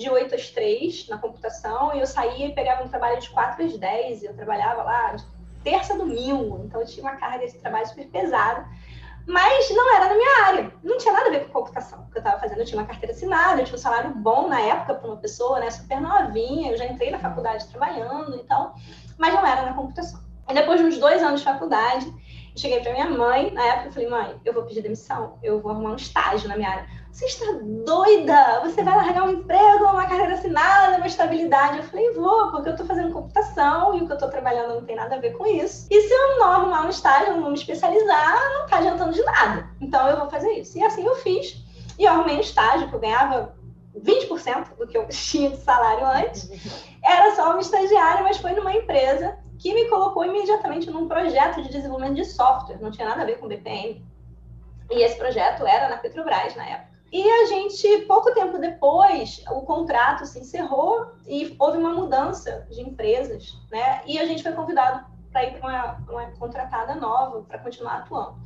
de 0.00 0.08
8 0.08 0.34
às 0.34 0.48
3 0.50 1.08
na 1.08 1.18
computação, 1.18 1.94
e 1.94 2.00
eu 2.00 2.06
saía 2.06 2.46
e 2.46 2.54
pegava 2.54 2.82
um 2.82 2.88
trabalho 2.88 3.20
de 3.20 3.28
4 3.28 3.64
às 3.64 3.76
10, 3.76 4.22
e 4.22 4.26
eu 4.26 4.34
trabalhava 4.34 4.82
lá 4.82 5.12
de 5.12 5.24
terça 5.62 5.92
a 5.92 5.96
domingo, 5.96 6.62
então 6.64 6.80
eu 6.80 6.86
tinha 6.86 7.04
uma 7.04 7.16
carga 7.16 7.46
de 7.46 7.52
trabalho 7.58 7.86
super 7.86 8.08
pesada, 8.08 8.66
mas 9.26 9.70
não 9.70 9.94
era 9.94 10.08
na 10.08 10.14
minha 10.14 10.46
área, 10.46 10.72
não 10.82 10.96
tinha 10.96 11.12
nada 11.12 11.28
a 11.28 11.30
ver 11.30 11.44
com 11.44 11.52
computação, 11.52 12.06
que 12.10 12.16
eu 12.16 12.20
estava 12.20 12.40
fazendo, 12.40 12.60
eu 12.60 12.64
tinha 12.64 12.80
uma 12.80 12.86
carteira 12.86 13.14
assinada, 13.14 13.60
eu 13.60 13.66
tinha 13.66 13.76
um 13.76 13.80
salário 13.80 14.10
bom 14.14 14.48
na 14.48 14.58
época 14.58 14.94
para 14.94 15.06
uma 15.06 15.18
pessoa, 15.18 15.60
né, 15.60 15.70
super 15.70 16.00
novinha, 16.00 16.72
eu 16.72 16.78
já 16.78 16.86
entrei 16.86 17.10
na 17.10 17.18
faculdade 17.18 17.68
trabalhando, 17.68 18.36
então, 18.36 18.74
mas 19.18 19.34
não 19.34 19.46
era 19.46 19.62
na 19.66 19.74
computação. 19.74 20.20
E 20.48 20.54
depois 20.54 20.80
de 20.80 20.86
uns 20.86 20.98
dois 20.98 21.22
anos 21.22 21.40
de 21.40 21.44
faculdade, 21.44 22.12
cheguei 22.56 22.80
para 22.80 22.92
minha 22.92 23.08
mãe, 23.08 23.50
na 23.52 23.64
época, 23.64 23.88
eu 23.88 23.92
falei, 23.92 24.08
mãe, 24.08 24.40
eu 24.44 24.52
vou 24.54 24.64
pedir 24.64 24.82
demissão, 24.82 25.38
eu 25.42 25.60
vou 25.60 25.70
arrumar 25.70 25.90
um 25.90 25.96
estágio 25.96 26.48
na 26.48 26.56
minha 26.56 26.70
área. 26.70 26.99
Você 27.12 27.24
está 27.24 27.46
doida? 27.84 28.60
Você 28.60 28.82
vai 28.82 28.96
largar 28.96 29.24
um 29.24 29.30
emprego, 29.30 29.84
uma 29.84 30.06
carreira 30.06 30.34
assinada, 30.34 30.96
uma 30.96 31.06
estabilidade? 31.06 31.78
Eu 31.78 31.84
falei, 31.84 32.12
vou, 32.12 32.50
porque 32.52 32.68
eu 32.68 32.72
estou 32.72 32.86
fazendo 32.86 33.12
computação 33.12 33.94
e 33.94 34.02
o 34.02 34.06
que 34.06 34.12
eu 34.12 34.14
estou 34.14 34.30
trabalhando 34.30 34.74
não 34.74 34.84
tem 34.84 34.94
nada 34.94 35.16
a 35.16 35.18
ver 35.18 35.32
com 35.32 35.44
isso. 35.44 35.86
E 35.90 36.00
se 36.00 36.12
eu 36.12 36.38
não 36.38 36.52
arrumar 36.52 36.86
um 36.86 36.88
estágio, 36.88 37.36
não 37.36 37.50
me 37.50 37.56
especializar, 37.56 38.52
não 38.54 38.64
está 38.64 38.78
adiantando 38.78 39.12
de 39.12 39.22
nada. 39.24 39.68
Então 39.80 40.08
eu 40.08 40.18
vou 40.18 40.30
fazer 40.30 40.52
isso. 40.52 40.78
E 40.78 40.84
assim 40.84 41.04
eu 41.04 41.16
fiz. 41.16 41.64
E 41.98 42.04
eu 42.04 42.12
arrumei 42.12 42.36
um 42.36 42.40
estágio 42.40 42.88
que 42.88 42.94
eu 42.94 43.00
ganhava 43.00 43.54
20% 43.98 44.76
do 44.78 44.86
que 44.86 44.96
eu 44.96 45.06
tinha 45.10 45.50
de 45.50 45.56
salário 45.56 46.06
antes. 46.06 46.48
Era 47.04 47.34
só 47.34 47.50
uma 47.50 47.60
estagiária, 47.60 48.22
mas 48.22 48.36
foi 48.36 48.52
numa 48.52 48.72
empresa 48.72 49.36
que 49.58 49.74
me 49.74 49.86
colocou 49.90 50.24
imediatamente 50.24 50.90
num 50.90 51.08
projeto 51.08 51.60
de 51.60 51.70
desenvolvimento 51.70 52.14
de 52.14 52.24
software. 52.24 52.78
Não 52.80 52.90
tinha 52.90 53.08
nada 53.08 53.22
a 53.22 53.26
ver 53.26 53.38
com 53.38 53.48
BPM. 53.48 54.02
E 54.90 55.02
esse 55.02 55.16
projeto 55.16 55.66
era 55.66 55.88
na 55.88 55.98
Petrobras 55.98 56.56
na 56.56 56.66
época. 56.66 56.89
E 57.12 57.28
a 57.28 57.46
gente, 57.46 58.02
pouco 58.06 58.32
tempo 58.32 58.58
depois, 58.58 59.42
o 59.50 59.62
contrato 59.62 60.24
se 60.26 60.38
encerrou 60.38 61.10
e 61.26 61.56
houve 61.58 61.76
uma 61.78 61.92
mudança 61.92 62.66
de 62.70 62.80
empresas, 62.80 63.58
né? 63.70 64.02
E 64.06 64.18
a 64.18 64.26
gente 64.26 64.42
foi 64.42 64.52
convidado 64.52 65.04
para 65.32 65.44
ir 65.44 65.58
para 65.58 65.68
uma, 65.68 66.12
uma 66.12 66.30
contratada 66.32 66.94
nova 66.94 67.42
para 67.42 67.58
continuar 67.58 67.98
atuando. 67.98 68.36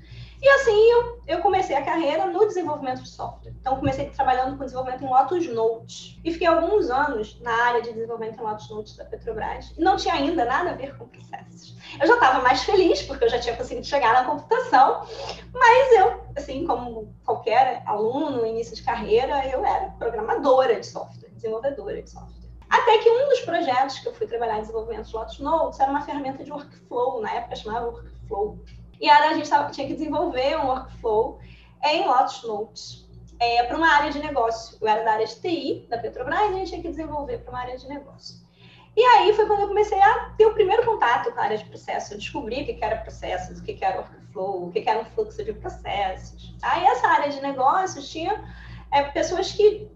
E 0.45 0.49
assim 0.51 0.91
eu, 0.91 1.23
eu 1.27 1.41
comecei 1.41 1.75
a 1.75 1.83
carreira 1.83 2.27
no 2.27 2.47
desenvolvimento 2.47 3.03
de 3.03 3.09
software. 3.09 3.55
Então, 3.59 3.77
comecei 3.77 4.11
trabalhando 4.11 4.59
com 4.59 4.65
desenvolvimento 4.65 5.03
em 5.03 5.09
Lotus 5.09 5.49
Notes. 5.49 6.21
E 6.23 6.31
fiquei 6.31 6.47
alguns 6.47 6.91
anos 6.91 7.41
na 7.41 7.51
área 7.51 7.81
de 7.81 7.95
desenvolvimento 7.95 8.39
em 8.39 8.43
Lotus 8.43 8.69
Notes 8.69 8.95
da 8.95 9.07
Petrobras. 9.07 9.73
E 9.75 9.81
não 9.81 9.97
tinha 9.97 10.13
ainda 10.13 10.45
nada 10.45 10.73
a 10.73 10.75
ver 10.75 10.99
com 10.99 11.09
processos. 11.09 11.75
Eu 11.99 12.07
já 12.07 12.13
estava 12.13 12.43
mais 12.43 12.63
feliz, 12.63 13.01
porque 13.01 13.25
eu 13.25 13.31
já 13.31 13.39
tinha 13.39 13.57
conseguido 13.57 13.87
chegar 13.87 14.13
na 14.13 14.25
computação. 14.25 15.07
Mas 15.51 15.93
eu, 15.93 16.21
assim, 16.37 16.67
como 16.67 17.15
qualquer 17.25 17.83
aluno 17.87 18.33
no 18.33 18.47
início 18.47 18.77
de 18.77 18.83
carreira, 18.83 19.49
eu 19.49 19.65
era 19.65 19.89
programadora 19.99 20.79
de 20.79 20.85
software, 20.85 21.31
desenvolvedora 21.31 22.03
de 22.03 22.11
software. 22.11 22.45
Até 22.69 22.99
que 22.99 23.09
um 23.09 23.31
dos 23.31 23.41
projetos 23.41 23.99
que 23.99 24.09
eu 24.09 24.13
fui 24.13 24.27
trabalhar 24.27 24.59
em 24.59 24.61
desenvolvimento 24.61 25.07
de 25.07 25.15
Lotus 25.15 25.39
Notes 25.39 25.81
era 25.81 25.91
uma 25.91 26.03
ferramenta 26.03 26.45
de 26.45 26.53
workflow, 26.53 27.23
na 27.23 27.33
época 27.33 27.57
chamava 27.57 27.87
Workflow. 27.87 28.59
E 29.01 29.09
aí 29.09 29.29
a 29.29 29.35
gente 29.35 29.49
tava, 29.49 29.71
tinha 29.71 29.87
que 29.87 29.95
desenvolver 29.95 30.57
um 30.59 30.67
workflow 30.69 31.39
em 31.85 32.07
Lotus 32.07 32.43
Notes 32.43 33.09
é, 33.39 33.63
para 33.65 33.77
uma 33.77 33.89
área 33.89 34.11
de 34.11 34.19
negócio. 34.19 34.79
Eu 34.81 34.89
era 34.89 35.05
da 35.05 35.13
área 35.13 35.27
de 35.27 35.41
TI, 35.41 35.87
da 35.89 35.99
Petrobras, 35.99 36.41
e 36.41 36.45
a 36.45 36.53
gente 36.53 36.69
tinha 36.71 36.83
que 36.83 36.89
desenvolver 36.89 37.39
para 37.39 37.51
uma 37.51 37.61
área 37.61 37.77
de 37.77 37.87
negócio. 37.89 38.45
E 38.97 39.03
aí 39.03 39.33
foi 39.35 39.47
quando 39.47 39.61
eu 39.61 39.69
comecei 39.69 40.01
a 40.01 40.31
ter 40.39 40.47
o 40.47 40.55
primeiro 40.55 40.85
contato 40.85 41.33
com 41.33 41.41
a 41.41 41.45
área 41.45 41.59
de 41.59 41.65
processo. 41.65 42.15
Eu 42.15 42.19
descobri 42.19 42.63
o 42.63 42.65
que 42.65 42.79
era 42.81 42.97
processos, 42.99 43.59
o 43.59 43.63
que 43.65 43.77
era 43.85 43.99
workflow, 43.99 44.69
o 44.69 44.73
que 44.73 44.89
era 44.89 45.01
um 45.01 45.05
fluxo 45.05 45.45
de 45.45 45.53
processos. 45.53 46.55
Aí 46.63 46.85
essa 46.85 47.09
área 47.09 47.29
de 47.29 47.41
negócios 47.41 48.09
tinha 48.09 48.45
é, 48.93 49.03
pessoas 49.03 49.51
que 49.51 49.91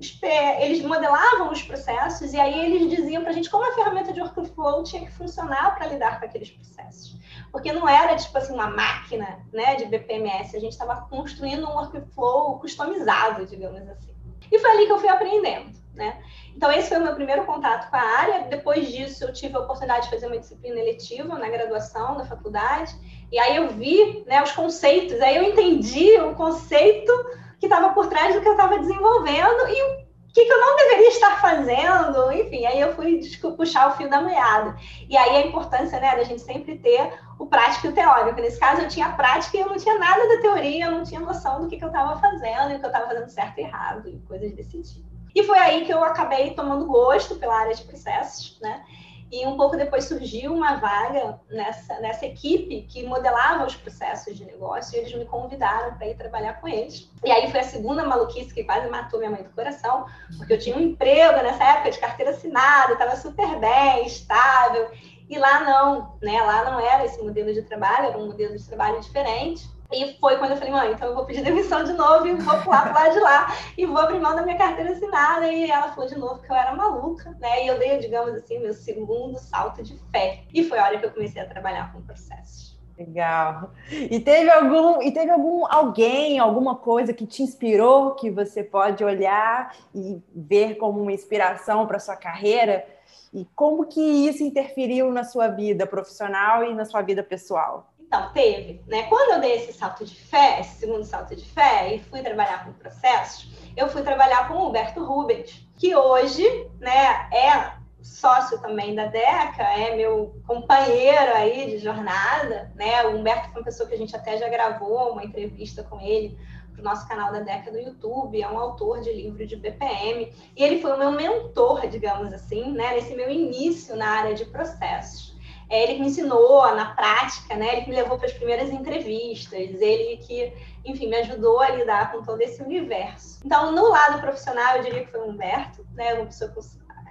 eles 0.60 0.82
modelavam 0.82 1.52
os 1.52 1.62
processos 1.62 2.32
e 2.32 2.40
aí 2.40 2.58
eles 2.58 2.90
diziam 2.90 3.22
para 3.22 3.30
a 3.30 3.34
gente 3.34 3.48
como 3.48 3.70
a 3.70 3.74
ferramenta 3.74 4.12
de 4.12 4.20
workflow 4.20 4.82
tinha 4.82 5.06
que 5.06 5.12
funcionar 5.12 5.76
para 5.76 5.86
lidar 5.86 6.18
com 6.18 6.26
aqueles 6.26 6.50
processos. 6.50 7.16
Porque 7.50 7.72
não 7.72 7.88
era, 7.88 8.16
tipo 8.16 8.36
assim, 8.36 8.52
uma 8.52 8.68
máquina 8.68 9.40
né, 9.52 9.76
de 9.76 9.86
BPMS, 9.86 10.56
a 10.56 10.60
gente 10.60 10.72
estava 10.72 11.02
construindo 11.08 11.66
um 11.66 11.74
workflow 11.74 12.58
customizado, 12.58 13.46
digamos 13.46 13.88
assim. 13.88 14.14
E 14.50 14.58
foi 14.58 14.70
ali 14.70 14.86
que 14.86 14.92
eu 14.92 14.98
fui 14.98 15.08
aprendendo, 15.08 15.72
né? 15.94 16.22
Então, 16.56 16.72
esse 16.72 16.88
foi 16.88 16.98
o 16.98 17.02
meu 17.02 17.14
primeiro 17.14 17.44
contato 17.44 17.88
com 17.90 17.96
a 17.96 18.00
área. 18.00 18.44
Depois 18.48 18.90
disso, 18.90 19.24
eu 19.24 19.32
tive 19.32 19.56
a 19.56 19.60
oportunidade 19.60 20.06
de 20.06 20.10
fazer 20.10 20.26
uma 20.26 20.38
disciplina 20.38 20.78
eletiva 20.78 21.38
na 21.38 21.48
graduação 21.48 22.16
da 22.16 22.24
faculdade. 22.24 22.94
E 23.30 23.38
aí 23.38 23.56
eu 23.56 23.68
vi 23.68 24.24
né, 24.26 24.42
os 24.42 24.52
conceitos, 24.52 25.20
aí 25.20 25.36
eu 25.36 25.42
entendi 25.42 26.18
o 26.18 26.34
conceito 26.34 27.12
que 27.60 27.66
estava 27.66 27.90
por 27.90 28.06
trás 28.06 28.34
do 28.34 28.40
que 28.40 28.48
eu 28.48 28.52
estava 28.52 28.78
desenvolvendo 28.78 29.68
e 29.68 29.82
o 29.82 30.08
que, 30.32 30.44
que, 30.44 30.52
eu 30.52 30.60
não 30.60 30.76
deveria 30.76 31.08
estar 31.08 31.40
fazendo, 31.40 32.30
enfim, 32.32 32.64
aí 32.66 32.80
eu 32.80 32.94
fui 32.94 33.20
puxar 33.56 33.88
o 33.88 33.96
fio 33.96 34.08
da 34.08 34.20
meada. 34.20 34.76
E 35.08 35.16
aí 35.16 35.36
a 35.36 35.46
importância, 35.46 35.98
né, 35.98 36.16
da 36.16 36.22
gente 36.22 36.42
sempre 36.42 36.78
ter 36.78 37.12
o 37.38 37.46
prático 37.46 37.86
e 37.86 37.90
o 37.90 37.94
teórico. 37.94 38.40
Nesse 38.40 38.58
caso, 38.58 38.82
eu 38.82 38.88
tinha 38.88 39.10
prática 39.10 39.56
e 39.56 39.60
eu 39.60 39.68
não 39.68 39.76
tinha 39.76 39.98
nada 39.98 40.28
da 40.28 40.40
teoria, 40.40 40.86
eu 40.86 40.92
não 40.92 41.04
tinha 41.04 41.20
noção 41.20 41.60
do 41.60 41.68
que, 41.68 41.76
que 41.76 41.84
eu 41.84 41.88
estava 41.88 42.18
fazendo, 42.18 42.72
e 42.72 42.76
o 42.76 42.78
que 42.78 42.84
eu 42.84 42.90
estava 42.90 43.06
fazendo 43.06 43.28
certo 43.28 43.58
e 43.58 43.62
errado, 43.62 44.08
e 44.08 44.18
coisas 44.26 44.52
desse 44.54 44.82
tipo. 44.82 45.08
E 45.34 45.42
foi 45.44 45.58
aí 45.58 45.84
que 45.84 45.92
eu 45.92 46.02
acabei 46.02 46.52
tomando 46.52 46.86
gosto 46.86 47.36
pela 47.36 47.60
área 47.60 47.74
de 47.74 47.84
processos, 47.84 48.58
né? 48.60 48.82
E 49.30 49.46
um 49.46 49.58
pouco 49.58 49.76
depois 49.76 50.04
surgiu 50.06 50.54
uma 50.54 50.76
vaga 50.76 51.38
nessa, 51.50 52.00
nessa 52.00 52.24
equipe 52.24 52.82
que 52.88 53.04
modelava 53.04 53.66
os 53.66 53.76
processos 53.76 54.34
de 54.34 54.44
negócio 54.46 54.96
e 54.96 55.00
eles 55.00 55.14
me 55.14 55.26
convidaram 55.26 55.94
para 55.94 56.06
ir 56.06 56.16
trabalhar 56.16 56.54
com 56.54 56.66
eles. 56.66 57.10
E 57.22 57.30
aí 57.30 57.50
foi 57.50 57.60
a 57.60 57.64
segunda 57.64 58.06
maluquice 58.06 58.54
que 58.54 58.64
quase 58.64 58.88
matou 58.88 59.18
minha 59.18 59.30
mãe 59.30 59.42
do 59.42 59.50
coração, 59.50 60.06
porque 60.38 60.54
eu 60.54 60.58
tinha 60.58 60.74
um 60.74 60.80
emprego 60.80 61.42
nessa 61.42 61.62
época 61.62 61.90
de 61.90 61.98
carteira 61.98 62.30
assinada, 62.30 62.94
estava 62.94 63.16
super 63.16 63.58
bem, 63.58 64.06
estável. 64.06 64.90
E 65.28 65.38
lá 65.38 65.60
não, 65.60 66.16
né? 66.22 66.40
Lá 66.40 66.70
não 66.70 66.80
era 66.80 67.04
esse 67.04 67.22
modelo 67.22 67.52
de 67.52 67.62
trabalho, 67.62 68.08
era 68.08 68.18
um 68.18 68.26
modelo 68.26 68.56
de 68.56 68.66
trabalho 68.66 69.00
diferente. 69.00 69.68
E 69.90 70.18
foi 70.18 70.36
quando 70.36 70.50
eu 70.50 70.56
falei, 70.58 70.72
mãe, 70.72 70.92
então 70.92 71.08
eu 71.08 71.14
vou 71.14 71.24
pedir 71.24 71.42
demissão 71.42 71.82
de 71.82 71.94
novo 71.94 72.26
e 72.26 72.34
vou 72.34 72.60
pular 72.60 72.82
pro 72.82 72.94
lado 72.94 73.12
de 73.12 73.20
lá 73.20 73.56
e 73.76 73.86
vou 73.86 73.98
abrir 73.98 74.20
mão 74.20 74.36
da 74.36 74.42
minha 74.42 74.58
carteira 74.58 74.92
assinada. 74.92 75.50
E 75.50 75.70
ela 75.70 75.92
falou 75.92 76.08
de 76.08 76.18
novo 76.18 76.42
que 76.42 76.50
eu 76.50 76.56
era 76.56 76.74
maluca, 76.74 77.34
né? 77.40 77.64
E 77.64 77.68
eu 77.68 77.78
dei, 77.78 77.98
digamos 77.98 78.34
assim, 78.34 78.58
meu 78.58 78.74
segundo 78.74 79.38
salto 79.38 79.82
de 79.82 79.98
fé. 80.10 80.44
E 80.52 80.62
foi 80.64 80.78
a 80.78 80.84
hora 80.84 80.98
que 80.98 81.06
eu 81.06 81.12
comecei 81.12 81.40
a 81.40 81.48
trabalhar 81.48 81.90
com 81.92 82.02
processos. 82.02 82.78
Legal. 82.98 83.70
E 83.90 84.18
teve 84.18 84.50
algum, 84.50 85.00
e 85.00 85.12
teve 85.12 85.30
algum 85.30 85.64
alguém, 85.70 86.38
alguma 86.38 86.74
coisa 86.74 87.14
que 87.14 87.24
te 87.24 87.44
inspirou, 87.44 88.16
que 88.16 88.28
você 88.28 88.62
pode 88.64 89.04
olhar 89.04 89.74
e 89.94 90.20
ver 90.34 90.74
como 90.74 91.00
uma 91.00 91.12
inspiração 91.12 91.86
para 91.86 92.00
sua 92.00 92.16
carreira? 92.16 92.84
E 93.32 93.46
como 93.54 93.86
que 93.86 94.00
isso 94.00 94.42
interferiu 94.42 95.10
na 95.12 95.24
sua 95.24 95.48
vida 95.48 95.86
profissional 95.86 96.64
e 96.64 96.74
na 96.74 96.84
sua 96.84 97.02
vida 97.02 97.22
pessoal? 97.22 97.92
Então, 98.00 98.32
teve, 98.32 98.82
né? 98.86 99.02
Quando 99.04 99.34
eu 99.34 99.40
dei 99.40 99.56
esse 99.56 99.72
salto 99.74 100.04
de 100.04 100.14
fé, 100.14 100.60
esse 100.60 100.80
segundo 100.80 101.04
salto 101.04 101.36
de 101.36 101.44
fé, 101.44 101.94
e 101.94 101.98
fui 101.98 102.22
trabalhar 102.22 102.64
com 102.64 102.72
processos, 102.72 103.50
eu 103.76 103.86
fui 103.88 104.02
trabalhar 104.02 104.48
com 104.48 104.54
o 104.54 104.68
Humberto 104.68 105.04
Rubens, 105.04 105.68
que 105.76 105.94
hoje, 105.94 106.42
né, 106.80 107.28
é 107.30 107.77
sócio 108.08 108.58
também 108.60 108.94
da 108.94 109.06
DECA, 109.06 109.62
é 109.62 109.94
meu 109.94 110.34
companheiro 110.46 111.34
aí 111.34 111.70
de 111.70 111.78
jornada, 111.78 112.72
né? 112.74 113.04
O 113.04 113.16
Humberto 113.16 113.50
foi 113.50 113.60
uma 113.60 113.64
pessoa 113.64 113.88
que 113.88 113.94
a 113.94 113.98
gente 113.98 114.16
até 114.16 114.38
já 114.38 114.48
gravou 114.48 115.12
uma 115.12 115.24
entrevista 115.24 115.82
com 115.82 116.00
ele 116.00 116.38
para 116.72 116.80
o 116.80 116.84
nosso 116.84 117.06
canal 117.06 117.32
da 117.32 117.40
DECA 117.40 117.70
do 117.70 117.78
YouTube, 117.78 118.40
é 118.40 118.48
um 118.48 118.58
autor 118.58 119.00
de 119.00 119.12
livro 119.12 119.46
de 119.46 119.56
BPM, 119.56 120.32
e 120.56 120.64
ele 120.64 120.80
foi 120.80 120.92
o 120.92 120.98
meu 120.98 121.12
mentor, 121.12 121.86
digamos 121.88 122.32
assim, 122.32 122.72
né, 122.72 122.94
nesse 122.94 123.14
meu 123.14 123.30
início 123.30 123.94
na 123.96 124.08
área 124.08 124.34
de 124.34 124.44
processos. 124.46 125.36
É 125.70 125.82
ele 125.82 125.94
que 125.94 126.00
me 126.00 126.06
ensinou 126.06 126.74
na 126.74 126.94
prática, 126.94 127.54
né? 127.54 127.72
Ele 127.72 127.82
que 127.82 127.90
me 127.90 127.96
levou 127.96 128.16
para 128.16 128.26
as 128.26 128.32
primeiras 128.32 128.70
entrevistas, 128.70 129.58
ele 129.58 130.16
que, 130.16 130.50
enfim, 130.82 131.08
me 131.08 131.16
ajudou 131.16 131.60
a 131.60 131.68
lidar 131.68 132.10
com 132.10 132.22
todo 132.22 132.40
esse 132.40 132.62
universo. 132.62 133.40
Então, 133.44 133.70
no 133.72 133.90
lado 133.90 134.18
profissional, 134.18 134.76
eu 134.76 134.82
diria 134.82 135.04
que 135.04 135.10
foi 135.10 135.20
o 135.20 135.28
Humberto, 135.28 135.86
né? 135.92 136.14
Uma 136.14 136.24
pessoa 136.24 136.50
que 136.50 136.58
eu 136.58 136.62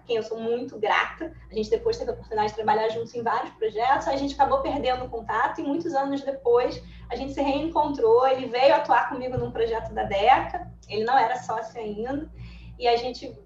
quem 0.08 0.16
eu 0.16 0.24
sou 0.24 0.40
muito 0.40 0.80
grata. 0.80 1.32
A 1.52 1.54
gente 1.54 1.70
depois 1.70 1.98
teve 1.98 2.10
a 2.10 2.14
oportunidade 2.14 2.50
de 2.50 2.56
trabalhar 2.56 2.88
juntos 2.90 3.14
em 3.14 3.22
vários 3.22 3.54
projetos, 3.56 4.08
a 4.08 4.16
gente 4.16 4.34
acabou 4.34 4.62
perdendo 4.62 5.06
o 5.06 5.10
contato 5.10 5.60
e 5.60 5.64
muitos 5.64 5.94
anos 5.94 6.22
depois 6.24 6.82
a 7.10 7.16
gente 7.16 7.34
se 7.34 7.42
reencontrou. 7.42 8.26
Ele 8.26 8.48
veio 8.48 8.74
atuar 8.74 9.10
comigo 9.10 9.38
num 9.38 9.52
projeto 9.52 9.94
da 9.94 10.04
DECA, 10.04 10.72
ele 10.88 11.04
não 11.04 11.18
era 11.18 11.36
sócio 11.36 11.80
ainda, 11.80 12.32
e 12.80 12.88
a 12.88 12.96
gente 12.96 13.38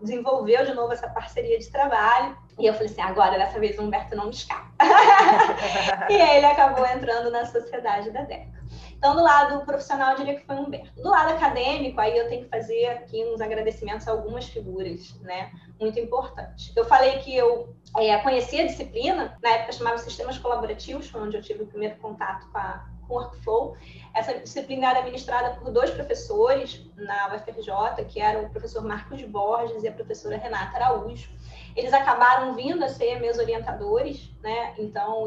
desenvolveu 0.00 0.64
de 0.66 0.74
novo 0.74 0.92
essa 0.92 1.08
parceria 1.08 1.58
de 1.58 1.70
trabalho. 1.70 2.36
E 2.58 2.66
eu 2.66 2.72
falei 2.72 2.88
assim: 2.88 3.00
agora 3.00 3.38
dessa 3.38 3.60
vez 3.60 3.78
o 3.78 3.82
Humberto 3.82 4.16
não 4.16 4.24
me 4.24 4.30
escapa. 4.30 4.68
e 6.10 6.14
ele 6.14 6.46
acabou 6.46 6.84
entrando 6.84 7.30
na 7.30 7.46
sociedade 7.46 8.10
da 8.10 8.22
DECA. 8.22 8.58
Então, 8.96 9.14
do 9.14 9.22
lado 9.22 9.64
profissional, 9.64 10.10
eu 10.10 10.16
diria 10.16 10.34
que 10.34 10.44
foi 10.44 10.56
o 10.56 10.62
Humberto. 10.62 11.00
Do 11.00 11.08
lado 11.08 11.32
acadêmico, 11.32 12.00
aí 12.00 12.18
eu 12.18 12.28
tenho 12.28 12.42
que 12.42 12.50
fazer 12.50 12.86
aqui 12.86 13.24
uns 13.26 13.40
agradecimentos 13.40 14.08
a 14.08 14.10
algumas 14.10 14.46
figuras, 14.48 15.14
né? 15.20 15.52
Muito 15.80 15.98
importantes. 15.98 16.72
Eu 16.76 16.84
falei 16.84 17.18
que 17.18 17.36
eu 17.36 17.74
é, 17.96 18.18
conheci 18.18 18.60
a 18.60 18.66
disciplina, 18.66 19.38
na 19.42 19.50
época 19.50 19.72
chamava 19.72 19.98
Sistemas 19.98 20.38
Colaborativos, 20.38 21.14
onde 21.14 21.36
eu 21.36 21.42
tive 21.42 21.62
o 21.62 21.66
primeiro 21.66 21.96
contato 21.96 22.50
com 22.50 22.58
a 22.58 22.84
com 23.08 23.14
workflow. 23.14 23.76
Essa 24.14 24.38
disciplina 24.38 24.90
era 24.90 25.02
ministrada 25.02 25.56
por 25.56 25.72
dois 25.72 25.90
professores 25.90 26.86
na 26.94 27.34
UFRJ, 27.34 28.04
que 28.06 28.20
eram 28.20 28.44
o 28.44 28.50
professor 28.50 28.84
Marcos 28.84 29.22
Borges 29.22 29.82
e 29.82 29.88
a 29.88 29.92
professora 29.92 30.36
Renata 30.36 30.76
Araújo. 30.76 31.30
Eles 31.74 31.92
acabaram 31.92 32.54
vindo 32.54 32.84
a 32.84 32.88
ser 32.88 33.18
meus 33.20 33.38
orientadores, 33.38 34.30
né? 34.42 34.74
Então, 34.78 35.26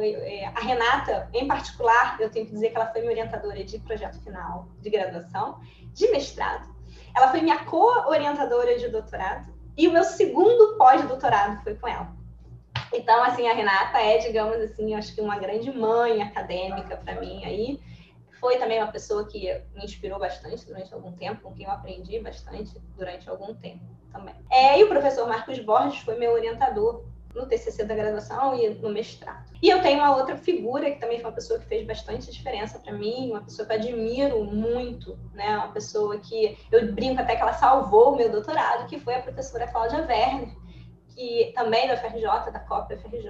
a 0.56 0.60
Renata, 0.60 1.30
em 1.34 1.48
particular, 1.48 2.18
eu 2.20 2.30
tenho 2.30 2.46
que 2.46 2.52
dizer 2.52 2.70
que 2.70 2.76
ela 2.76 2.88
foi 2.88 3.02
minha 3.02 3.12
orientadora 3.12 3.64
de 3.64 3.80
projeto 3.80 4.22
final 4.22 4.68
de 4.80 4.90
graduação, 4.90 5.60
de 5.94 6.08
mestrado. 6.10 6.70
Ela 7.16 7.30
foi 7.30 7.42
minha 7.42 7.64
co-orientadora 7.66 8.78
de 8.78 8.88
doutorado 8.90 9.52
e 9.82 9.88
o 9.88 9.92
meu 9.92 10.04
segundo 10.04 10.78
pós-doutorado 10.78 11.64
foi 11.64 11.76
com 11.76 11.88
ela. 11.88 12.16
Então, 12.94 13.24
assim, 13.24 13.48
a 13.48 13.54
Renata 13.54 13.98
é, 13.98 14.20
digamos 14.20 14.58
assim, 14.58 14.94
acho 14.94 15.16
que 15.16 15.22
uma 15.22 15.40
grande 15.40 15.72
mãe 15.72 16.22
acadêmica 16.22 16.98
para 16.98 17.20
mim 17.20 17.44
aí. 17.44 17.80
Foi 18.40 18.58
também 18.58 18.80
uma 18.80 18.92
pessoa 18.92 19.26
que 19.26 19.52
me 19.74 19.84
inspirou 19.84 20.20
bastante 20.20 20.66
durante 20.66 20.94
algum 20.94 21.12
tempo, 21.14 21.42
com 21.42 21.54
quem 21.54 21.66
eu 21.66 21.72
aprendi 21.72 22.20
bastante 22.20 22.80
durante 22.96 23.30
algum 23.30 23.56
tempo 23.56 23.84
também. 24.12 24.36
É, 24.52 24.80
e 24.80 24.84
o 24.84 24.88
professor 24.88 25.28
Marcos 25.28 25.58
Borges 25.60 26.02
foi 26.02 26.18
meu 26.18 26.34
orientador 26.34 27.04
no 27.36 27.46
TCC 27.46 27.84
da 27.86 27.96
graduação 27.96 28.58
e 28.58 28.70
no 28.70 28.90
mestrado. 28.90 29.52
E 29.62 29.70
eu 29.70 29.82
tenho 29.82 30.00
uma 30.00 30.16
outra 30.16 30.36
figura 30.36 30.90
que 30.92 31.00
também 31.00 31.20
foi 31.20 31.30
uma 31.30 31.36
pessoa 31.36 31.60
que 31.60 31.66
fez 31.66 31.86
bastante 31.86 32.32
diferença 32.32 32.80
para 32.80 32.94
mim, 32.94 33.30
uma 33.32 33.42
pessoa 33.42 33.66
que 33.68 33.74
eu 33.74 33.78
admiro 33.78 34.44
muito, 34.44 35.18
né? 35.34 35.58
Uma 35.58 35.72
pessoa 35.72 36.18
que 36.18 36.58
eu 36.72 36.92
brinco 36.94 37.22
até 37.22 37.36
que 37.36 37.42
ela 37.42 37.54
salvou 37.54 38.14
o 38.14 38.18
meu 38.18 38.30
doutorado, 38.32 38.88
que 38.88 39.00
foi 39.00 39.16
a 39.16 39.22
professora 39.22 39.68
Cláudia 39.68 40.00
Werner, 40.00 40.50
que 41.16 41.52
também 41.54 41.88
da 41.88 41.98
FRJ, 41.98 42.52
da 42.52 42.60
COP 42.60 42.96
FRJ, 42.98 43.30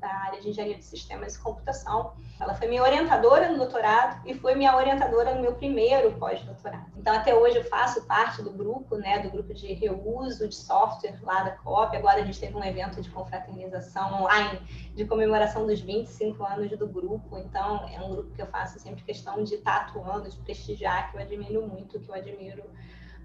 da 0.00 0.08
área 0.08 0.40
de 0.40 0.48
Engenharia 0.48 0.76
de 0.76 0.84
Sistemas 0.84 1.34
e 1.34 1.42
Computação. 1.42 2.14
Ela 2.40 2.54
foi 2.54 2.68
minha 2.68 2.82
orientadora 2.82 3.50
no 3.50 3.58
doutorado 3.58 4.26
e 4.26 4.34
foi 4.34 4.54
minha 4.54 4.74
orientadora 4.76 5.34
no 5.34 5.40
meu 5.40 5.54
primeiro 5.54 6.12
pós-doutorado. 6.12 6.86
Então, 6.96 7.14
até 7.14 7.34
hoje 7.34 7.56
eu 7.56 7.64
faço 7.64 8.06
parte 8.06 8.42
do 8.42 8.50
grupo, 8.50 8.96
né, 8.96 9.18
do 9.20 9.30
grupo 9.30 9.52
de 9.54 9.72
reuso 9.74 10.48
de 10.48 10.54
software 10.54 11.18
lá 11.22 11.42
da 11.42 11.50
COP. 11.52 11.96
Agora 11.96 12.20
a 12.20 12.24
gente 12.24 12.40
teve 12.40 12.56
um 12.56 12.64
evento 12.64 13.00
de 13.00 13.10
confraternização 13.10 14.22
online, 14.22 14.60
de 14.94 15.04
comemoração 15.04 15.66
dos 15.66 15.80
25 15.80 16.44
anos 16.44 16.70
do 16.78 16.86
grupo. 16.86 17.38
Então, 17.38 17.88
é 17.88 18.00
um 18.00 18.10
grupo 18.10 18.34
que 18.34 18.42
eu 18.42 18.46
faço 18.46 18.78
sempre 18.78 19.02
questão 19.02 19.42
de 19.44 19.54
estar 19.54 19.76
atuando, 19.76 20.28
de 20.28 20.36
prestigiar, 20.38 21.10
que 21.10 21.16
eu 21.16 21.20
admiro 21.20 21.66
muito, 21.66 22.00
que 22.00 22.08
eu 22.08 22.14
admiro 22.14 22.64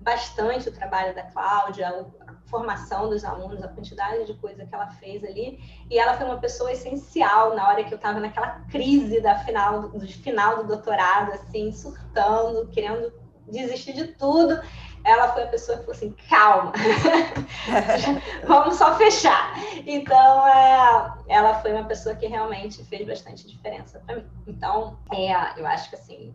bastante 0.03 0.69
o 0.69 0.71
trabalho 0.71 1.15
da 1.15 1.23
Cláudia, 1.23 2.05
a 2.27 2.33
formação 2.49 3.09
dos 3.09 3.23
alunos, 3.23 3.63
a 3.63 3.67
quantidade 3.69 4.25
de 4.25 4.33
coisa 4.35 4.65
que 4.65 4.75
ela 4.75 4.87
fez 4.87 5.23
ali. 5.23 5.59
E 5.89 5.97
ela 5.97 6.15
foi 6.15 6.25
uma 6.25 6.37
pessoa 6.37 6.71
essencial 6.71 7.55
na 7.55 7.67
hora 7.67 7.83
que 7.83 7.93
eu 7.93 7.95
estava 7.95 8.19
naquela 8.19 8.59
crise 8.69 9.21
da 9.21 9.39
final 9.39 9.89
do, 9.89 10.07
final 10.07 10.57
do 10.57 10.67
doutorado, 10.67 11.31
assim, 11.31 11.71
surtando, 11.71 12.67
querendo 12.67 13.11
desistir 13.47 13.93
de 13.93 14.07
tudo. 14.07 14.61
Ela 15.05 15.33
foi 15.33 15.43
a 15.43 15.47
pessoa 15.47 15.77
que 15.77 15.83
falou 15.83 15.95
assim: 15.95 16.15
calma, 16.29 16.71
vamos 18.47 18.75
só 18.75 18.95
fechar. 18.95 19.53
Então, 19.85 20.47
é, 20.47 21.13
ela 21.27 21.55
foi 21.55 21.73
uma 21.73 21.83
pessoa 21.83 22.15
que 22.15 22.25
realmente 22.27 22.83
fez 22.85 23.05
bastante 23.05 23.45
diferença 23.47 23.99
para 24.05 24.17
mim. 24.17 24.25
Então, 24.47 24.97
é, 25.11 25.59
eu 25.59 25.67
acho 25.67 25.89
que 25.89 25.95
assim, 25.95 26.33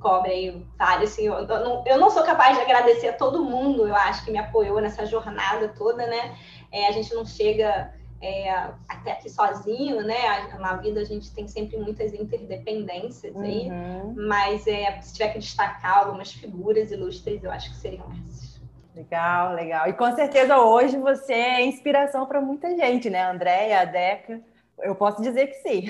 cobre 0.00 0.32
aí 0.32 0.66
vários, 0.78 1.12
assim, 1.12 1.26
eu, 1.26 1.34
eu, 1.34 1.46
não, 1.46 1.84
eu 1.86 1.98
não 1.98 2.10
sou 2.10 2.24
capaz 2.24 2.56
de 2.56 2.62
agradecer 2.62 3.08
a 3.08 3.12
todo 3.12 3.44
mundo, 3.44 3.86
eu 3.86 3.94
acho, 3.94 4.24
que 4.24 4.32
me 4.32 4.38
apoiou 4.38 4.80
nessa 4.80 5.06
jornada 5.06 5.68
toda, 5.68 6.06
né? 6.06 6.36
É, 6.72 6.88
a 6.88 6.92
gente 6.92 7.14
não 7.14 7.24
chega 7.24 7.92
é, 8.20 8.50
até 8.88 9.12
aqui 9.12 9.30
sozinho, 9.30 10.02
né? 10.02 10.48
Na 10.58 10.76
vida 10.76 11.00
a 11.00 11.04
gente 11.04 11.32
tem 11.32 11.46
sempre 11.46 11.76
muitas 11.76 12.12
interdependências 12.12 13.36
aí, 13.36 13.70
uhum. 13.70 14.14
mas 14.16 14.66
é, 14.66 15.00
se 15.00 15.12
tiver 15.12 15.28
que 15.28 15.38
destacar 15.38 15.98
algumas 15.98 16.32
figuras 16.32 16.90
ilustres, 16.90 17.44
eu 17.44 17.50
acho 17.50 17.70
que 17.70 17.76
seriam 17.76 18.06
essas. 18.12 18.60
Legal, 18.94 19.54
legal. 19.54 19.88
E 19.88 19.92
com 19.92 20.12
certeza 20.14 20.58
hoje 20.58 20.98
você 20.98 21.32
é 21.32 21.64
inspiração 21.64 22.26
para 22.26 22.40
muita 22.40 22.76
gente, 22.76 23.08
né? 23.08 23.30
Andréia, 23.30 23.80
a 23.80 23.84
Deca, 23.84 24.40
eu 24.80 24.94
posso 24.94 25.22
dizer 25.22 25.46
que 25.46 25.54
sim. 25.54 25.84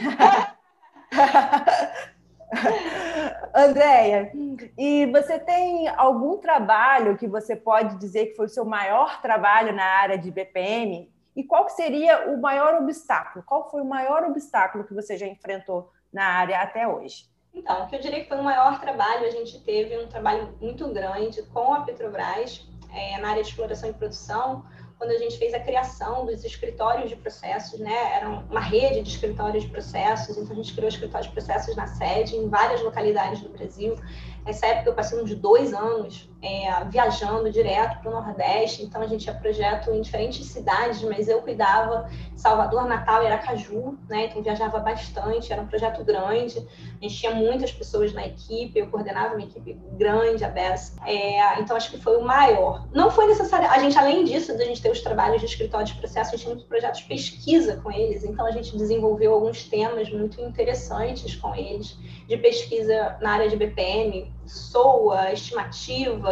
Andréia, 3.54 4.32
e 4.78 5.06
você 5.06 5.38
tem 5.38 5.88
algum 5.88 6.38
trabalho 6.38 7.16
que 7.16 7.26
você 7.26 7.56
pode 7.56 7.98
dizer 7.98 8.26
que 8.26 8.36
foi 8.36 8.46
o 8.46 8.48
seu 8.48 8.64
maior 8.64 9.20
trabalho 9.20 9.74
na 9.74 9.84
área 9.84 10.18
de 10.18 10.30
BPM? 10.30 11.12
E 11.34 11.44
qual 11.44 11.68
seria 11.68 12.30
o 12.30 12.40
maior 12.40 12.74
obstáculo? 12.82 13.44
Qual 13.44 13.70
foi 13.70 13.80
o 13.80 13.84
maior 13.84 14.24
obstáculo 14.24 14.84
que 14.84 14.94
você 14.94 15.16
já 15.16 15.26
enfrentou 15.26 15.90
na 16.12 16.24
área 16.24 16.60
até 16.60 16.86
hoje? 16.86 17.30
Então, 17.54 17.84
o 17.84 17.88
que 17.88 17.96
eu 17.96 18.00
diria 18.00 18.22
que 18.22 18.28
foi 18.28 18.38
o 18.38 18.44
maior 18.44 18.80
trabalho, 18.80 19.26
a 19.26 19.30
gente 19.30 19.60
teve 19.64 19.98
um 19.98 20.08
trabalho 20.08 20.54
muito 20.60 20.88
grande 20.92 21.42
com 21.44 21.74
a 21.74 21.80
Petrobras, 21.82 22.68
é, 22.92 23.18
na 23.18 23.30
área 23.30 23.42
de 23.42 23.48
exploração 23.48 23.90
e 23.90 23.92
produção, 23.92 24.64
quando 25.00 25.12
a 25.12 25.18
gente 25.18 25.38
fez 25.38 25.54
a 25.54 25.58
criação 25.58 26.26
dos 26.26 26.44
escritórios 26.44 27.08
de 27.08 27.16
processos, 27.16 27.80
né? 27.80 28.16
Era 28.16 28.28
uma 28.28 28.60
rede 28.60 29.00
de 29.00 29.08
escritórios 29.08 29.64
de 29.64 29.70
processos, 29.70 30.36
então 30.36 30.52
a 30.52 30.54
gente 30.54 30.74
criou 30.74 30.90
escritórios 30.90 31.26
de 31.26 31.32
processos 31.32 31.74
na 31.74 31.86
sede, 31.86 32.36
em 32.36 32.50
várias 32.50 32.82
localidades 32.82 33.40
do 33.40 33.48
Brasil. 33.48 33.96
Nessa 34.44 34.66
época 34.66 34.90
eu 34.90 34.94
passei 34.94 35.18
uns 35.18 35.34
dois 35.34 35.72
anos 35.72 36.29
é, 36.42 36.84
viajando 36.84 37.50
direto 37.50 38.00
para 38.00 38.10
o 38.10 38.12
Nordeste, 38.12 38.82
então 38.82 39.02
a 39.02 39.06
gente 39.06 39.24
tinha 39.24 39.34
projeto 39.34 39.90
em 39.90 40.00
diferentes 40.00 40.46
cidades, 40.46 41.02
mas 41.02 41.28
eu 41.28 41.42
cuidava 41.42 42.08
Salvador, 42.34 42.86
Natal 42.86 43.22
e 43.22 43.26
Aracaju, 43.26 43.98
né? 44.08 44.26
Então 44.26 44.42
viajava 44.42 44.78
bastante, 44.78 45.52
era 45.52 45.60
um 45.60 45.66
projeto 45.66 46.02
grande, 46.02 46.66
a 47.00 47.02
gente 47.02 47.18
tinha 47.18 47.34
muitas 47.34 47.70
pessoas 47.72 48.12
na 48.12 48.26
equipe, 48.26 48.78
eu 48.78 48.86
coordenava 48.88 49.34
uma 49.34 49.42
equipe 49.42 49.78
grande, 49.92 50.44
aberta. 50.44 50.70
É, 51.06 51.60
então 51.60 51.76
acho 51.76 51.90
que 51.90 51.98
foi 51.98 52.16
o 52.16 52.22
maior. 52.22 52.86
Não 52.92 53.10
foi 53.10 53.26
necessário, 53.26 53.68
a 53.68 53.78
gente 53.78 53.98
além 53.98 54.24
disso, 54.24 54.56
de 54.56 54.62
a 54.62 54.66
gente 54.66 54.80
ter 54.80 54.90
os 54.90 55.00
trabalhos 55.00 55.40
de 55.40 55.46
escritório 55.46 55.86
de 55.86 55.94
processo, 55.94 56.30
a 56.30 56.32
gente 56.32 56.40
tinha 56.42 56.54
muitos 56.54 56.68
projetos 56.68 57.00
de 57.00 57.06
pesquisa 57.06 57.76
com 57.82 57.90
eles, 57.90 58.24
então 58.24 58.46
a 58.46 58.50
gente 58.50 58.76
desenvolveu 58.76 59.34
alguns 59.34 59.64
temas 59.64 60.10
muito 60.10 60.40
interessantes 60.40 61.34
com 61.36 61.54
eles, 61.54 61.98
de 62.26 62.36
pesquisa 62.36 63.16
na 63.20 63.32
área 63.32 63.48
de 63.48 63.56
BPM, 63.56 64.32
SOA, 64.46 65.32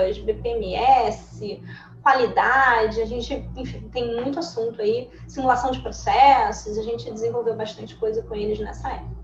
estimativas, 0.06 0.18
BPMS, 0.18 1.62
qualidade, 2.02 3.00
a 3.00 3.06
gente 3.06 3.48
enfim, 3.56 3.88
tem 3.92 4.16
muito 4.16 4.38
assunto 4.38 4.80
aí, 4.80 5.10
simulação 5.26 5.70
de 5.70 5.80
processos, 5.80 6.78
a 6.78 6.82
gente 6.82 7.10
desenvolveu 7.10 7.54
bastante 7.54 7.94
coisa 7.96 8.22
com 8.22 8.34
eles 8.34 8.58
nessa 8.58 8.88
época. 8.88 9.18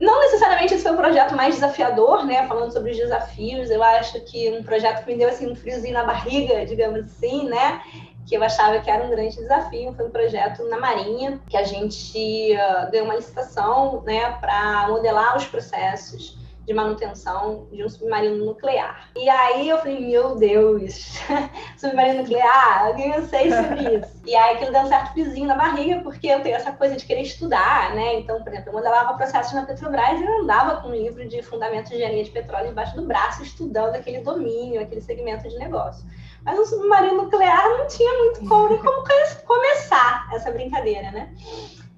Não 0.00 0.20
necessariamente 0.20 0.74
esse 0.74 0.84
foi 0.84 0.92
o 0.92 0.96
projeto 0.96 1.34
mais 1.34 1.56
desafiador, 1.56 2.24
né? 2.24 2.46
Falando 2.46 2.72
sobre 2.72 2.92
os 2.92 2.96
desafios, 2.96 3.68
eu 3.68 3.82
acho 3.82 4.20
que 4.20 4.48
um 4.52 4.62
projeto 4.62 5.04
que 5.04 5.10
me 5.10 5.18
deu 5.18 5.28
assim 5.28 5.50
um 5.50 5.56
friozinho 5.56 5.94
na 5.94 6.04
barriga, 6.04 6.64
digamos 6.66 7.00
assim, 7.00 7.48
né? 7.48 7.82
Que 8.24 8.36
eu 8.36 8.44
achava 8.44 8.78
que 8.78 8.88
era 8.88 9.04
um 9.04 9.10
grande 9.10 9.34
desafio, 9.34 9.92
foi 9.94 10.06
um 10.06 10.10
projeto 10.10 10.62
na 10.68 10.78
Marinha, 10.78 11.40
que 11.48 11.56
a 11.56 11.64
gente 11.64 12.52
uh, 12.54 12.90
ganhou 12.92 13.06
uma 13.06 13.16
licitação, 13.16 14.02
né, 14.02 14.36
para 14.38 14.86
modelar 14.88 15.36
os 15.36 15.46
processos 15.46 16.37
de 16.68 16.74
manutenção 16.74 17.66
de 17.72 17.82
um 17.82 17.88
submarino 17.88 18.44
nuclear. 18.44 19.08
E 19.16 19.26
aí 19.26 19.70
eu 19.70 19.78
falei, 19.78 19.98
meu 20.00 20.36
Deus, 20.36 21.18
submarino 21.78 22.18
nuclear, 22.18 22.94
que 22.94 23.08
eu 23.08 23.26
sei 23.26 23.50
sobre 23.50 23.96
isso? 23.96 24.20
E 24.26 24.36
aí 24.36 24.54
aquilo 24.54 24.70
deu 24.70 24.82
um 24.82 24.86
certo 24.86 25.14
pizinho 25.14 25.48
na 25.48 25.56
barriga, 25.56 26.02
porque 26.02 26.26
eu 26.26 26.42
tenho 26.42 26.56
essa 26.56 26.70
coisa 26.70 26.94
de 26.94 27.06
querer 27.06 27.22
estudar, 27.22 27.94
né? 27.94 28.16
Então, 28.16 28.42
por 28.42 28.52
exemplo, 28.52 28.68
eu 28.68 28.74
modelava 28.74 29.14
processos 29.14 29.54
na 29.54 29.64
Petrobras 29.64 30.20
e 30.20 30.24
eu 30.24 30.42
andava 30.42 30.82
com 30.82 30.88
um 30.88 30.94
livro 30.94 31.26
de 31.26 31.42
Fundamentos 31.42 31.88
de 31.88 31.96
Engenharia 31.96 32.24
de 32.24 32.30
Petróleo 32.30 32.68
embaixo 32.68 32.94
do 32.94 33.06
braço, 33.06 33.42
estudando 33.42 33.94
aquele 33.94 34.20
domínio, 34.20 34.82
aquele 34.82 35.00
segmento 35.00 35.48
de 35.48 35.56
negócio. 35.56 36.06
Mas 36.44 36.58
um 36.58 36.66
submarino 36.66 37.22
nuclear 37.22 37.66
não 37.78 37.86
tinha 37.86 38.12
muito 38.18 38.40
como, 38.46 38.76
como 38.76 39.04
começar 39.46 40.28
essa 40.34 40.50
brincadeira, 40.50 41.10
né? 41.12 41.32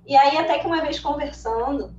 E 0.06 0.16
aí, 0.16 0.38
até 0.38 0.60
que 0.60 0.66
uma 0.66 0.80
vez 0.80 1.00
conversando 1.00 1.92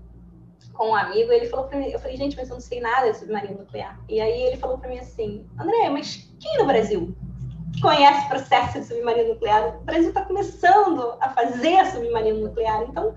com 0.82 0.90
um 0.90 0.96
amigo, 0.96 1.32
ele 1.32 1.46
falou 1.46 1.68
para 1.68 1.78
mim, 1.78 1.92
eu 1.92 2.00
falei, 2.00 2.18
gente, 2.18 2.36
mas 2.36 2.50
eu 2.50 2.56
não 2.56 2.60
sei 2.60 2.82
nada 2.82 3.12
de 3.12 3.20
submarino 3.20 3.60
nuclear. 3.60 4.00
E 4.10 4.20
aí 4.20 4.42
ele 4.48 4.58
falou 4.58 4.80
para 4.80 4.90
mim 4.90 4.98
assim, 4.98 5.46
André, 5.60 5.92
mas 5.92 6.28
quem 6.40 6.58
no 6.58 6.66
Brasil 6.66 7.16
conhece 7.80 8.28
processo 8.28 8.80
de 8.80 8.88
submarino 8.88 9.36
nuclear. 9.36 9.78
O 9.78 9.82
Brasil 9.82 10.10
está 10.10 10.26
começando 10.26 11.18
a 11.22 11.30
fazer 11.30 11.86
submarino 11.86 12.48
nuclear, 12.48 12.82
então 12.82 13.14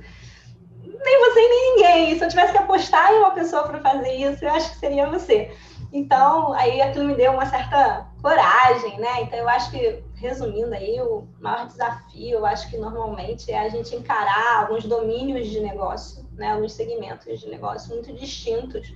nem 0.82 1.20
você 1.20 1.40
nem 1.40 1.74
ninguém. 1.74 2.18
Se 2.18 2.24
eu 2.26 2.28
tivesse 2.28 2.52
que 2.52 2.58
apostar 2.58 3.10
em 3.14 3.20
uma 3.20 3.30
pessoa 3.30 3.62
para 3.62 3.80
fazer 3.80 4.12
isso, 4.12 4.44
eu 4.44 4.50
acho 4.50 4.72
que 4.72 4.76
seria 4.76 5.08
você. 5.08 5.50
Então, 5.90 6.52
aí 6.52 6.82
aquilo 6.82 7.06
me 7.06 7.14
deu 7.14 7.32
uma 7.32 7.46
certa 7.46 8.08
coragem, 8.20 9.00
né? 9.00 9.22
Então, 9.22 9.38
eu 9.38 9.48
acho 9.48 9.70
que, 9.70 10.04
resumindo 10.24 10.74
aí, 10.74 11.00
o 11.00 11.28
maior 11.38 11.66
desafio, 11.66 12.38
eu 12.38 12.46
acho 12.46 12.70
que 12.70 12.78
normalmente 12.78 13.52
é 13.52 13.60
a 13.60 13.68
gente 13.68 13.94
encarar 13.94 14.62
alguns 14.62 14.84
domínios 14.84 15.48
de 15.48 15.60
negócio, 15.60 16.26
né? 16.32 16.52
Alguns 16.52 16.72
segmentos 16.72 17.40
de 17.40 17.48
negócio 17.48 17.94
muito 17.94 18.12
distintos, 18.12 18.92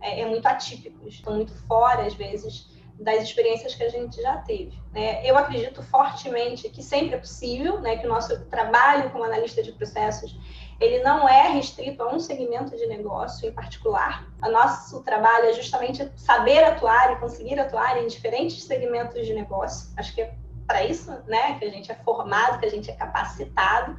é, 0.00 0.20
é 0.20 0.26
muito 0.26 0.44
atípicos, 0.46 1.14
estão 1.14 1.34
muito 1.34 1.54
fora, 1.66 2.04
às 2.04 2.14
vezes, 2.14 2.68
das 2.98 3.22
experiências 3.22 3.74
que 3.74 3.84
a 3.84 3.88
gente 3.88 4.20
já 4.20 4.38
teve. 4.38 4.76
Né? 4.92 5.24
Eu 5.24 5.36
acredito 5.36 5.82
fortemente 5.82 6.68
que 6.68 6.82
sempre 6.82 7.14
é 7.14 7.18
possível, 7.18 7.80
né, 7.80 7.96
que 7.96 8.06
o 8.06 8.08
nosso 8.08 8.44
trabalho 8.46 9.10
como 9.10 9.24
analista 9.24 9.62
de 9.62 9.72
processos 9.72 10.36
ele 10.80 11.02
não 11.02 11.28
é 11.28 11.48
restrito 11.52 12.02
a 12.02 12.12
um 12.12 12.18
segmento 12.18 12.76
de 12.76 12.86
negócio 12.86 13.48
em 13.48 13.52
particular. 13.52 14.28
O 14.42 14.50
nosso 14.50 15.02
trabalho 15.02 15.46
é 15.46 15.52
justamente 15.52 16.10
saber 16.16 16.64
atuar 16.64 17.12
e 17.12 17.16
conseguir 17.16 17.58
atuar 17.58 18.02
em 18.02 18.06
diferentes 18.08 18.64
segmentos 18.64 19.24
de 19.24 19.32
negócio. 19.34 19.92
Acho 19.96 20.14
que 20.14 20.22
é 20.22 20.34
para 20.66 20.84
isso, 20.84 21.10
né, 21.26 21.58
que 21.58 21.64
a 21.64 21.70
gente 21.70 21.90
é 21.90 21.94
formado, 21.94 22.58
que 22.58 22.66
a 22.66 22.70
gente 22.70 22.90
é 22.90 22.94
capacitado, 22.94 23.96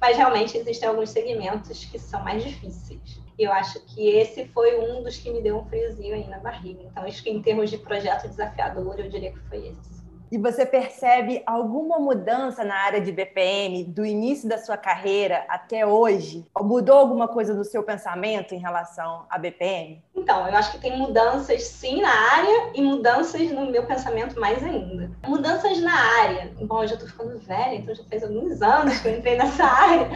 mas 0.00 0.16
realmente 0.16 0.56
existem 0.56 0.88
alguns 0.88 1.10
segmentos 1.10 1.84
que 1.84 1.98
são 1.98 2.22
mais 2.22 2.42
difíceis. 2.42 3.20
E 3.38 3.44
eu 3.44 3.52
acho 3.52 3.78
que 3.80 4.08
esse 4.08 4.46
foi 4.48 4.78
um 4.80 5.02
dos 5.02 5.18
que 5.18 5.30
me 5.30 5.42
deu 5.42 5.58
um 5.58 5.66
friozinho 5.66 6.14
aí 6.14 6.26
na 6.26 6.38
barriga. 6.38 6.82
Então, 6.82 7.04
acho 7.04 7.22
que 7.22 7.30
em 7.30 7.42
termos 7.42 7.68
de 7.68 7.76
projeto 7.76 8.28
desafiador, 8.28 8.98
eu 8.98 9.10
diria 9.10 9.30
que 9.30 9.40
foi 9.40 9.68
esse. 9.68 9.95
E 10.30 10.38
você 10.38 10.66
percebe 10.66 11.42
alguma 11.46 11.98
mudança 11.98 12.64
na 12.64 12.74
área 12.74 13.00
de 13.00 13.12
BPM 13.12 13.84
do 13.84 14.04
início 14.04 14.48
da 14.48 14.58
sua 14.58 14.76
carreira 14.76 15.44
até 15.48 15.86
hoje? 15.86 16.44
Mudou 16.60 16.96
alguma 16.96 17.28
coisa 17.28 17.54
no 17.54 17.64
seu 17.64 17.82
pensamento 17.82 18.54
em 18.54 18.58
relação 18.58 19.24
à 19.30 19.38
BPM? 19.38 20.02
Então, 20.14 20.48
eu 20.48 20.56
acho 20.56 20.72
que 20.72 20.78
tem 20.78 20.98
mudanças 20.98 21.62
sim 21.62 22.00
na 22.00 22.10
área 22.10 22.70
e 22.74 22.82
mudanças 22.82 23.50
no 23.52 23.70
meu 23.70 23.86
pensamento 23.86 24.40
mais 24.40 24.64
ainda. 24.64 25.10
Mudanças 25.26 25.80
na 25.80 25.94
área. 25.94 26.50
Bom, 26.62 26.82
eu 26.82 26.88
já 26.88 26.96
tô 26.96 27.06
ficando 27.06 27.38
velha, 27.38 27.76
então 27.76 27.94
já 27.94 28.02
faz 28.04 28.24
alguns 28.24 28.60
anos 28.60 28.98
que 28.98 29.08
eu 29.08 29.18
entrei 29.18 29.36
nessa 29.36 29.62
área. 29.64 30.08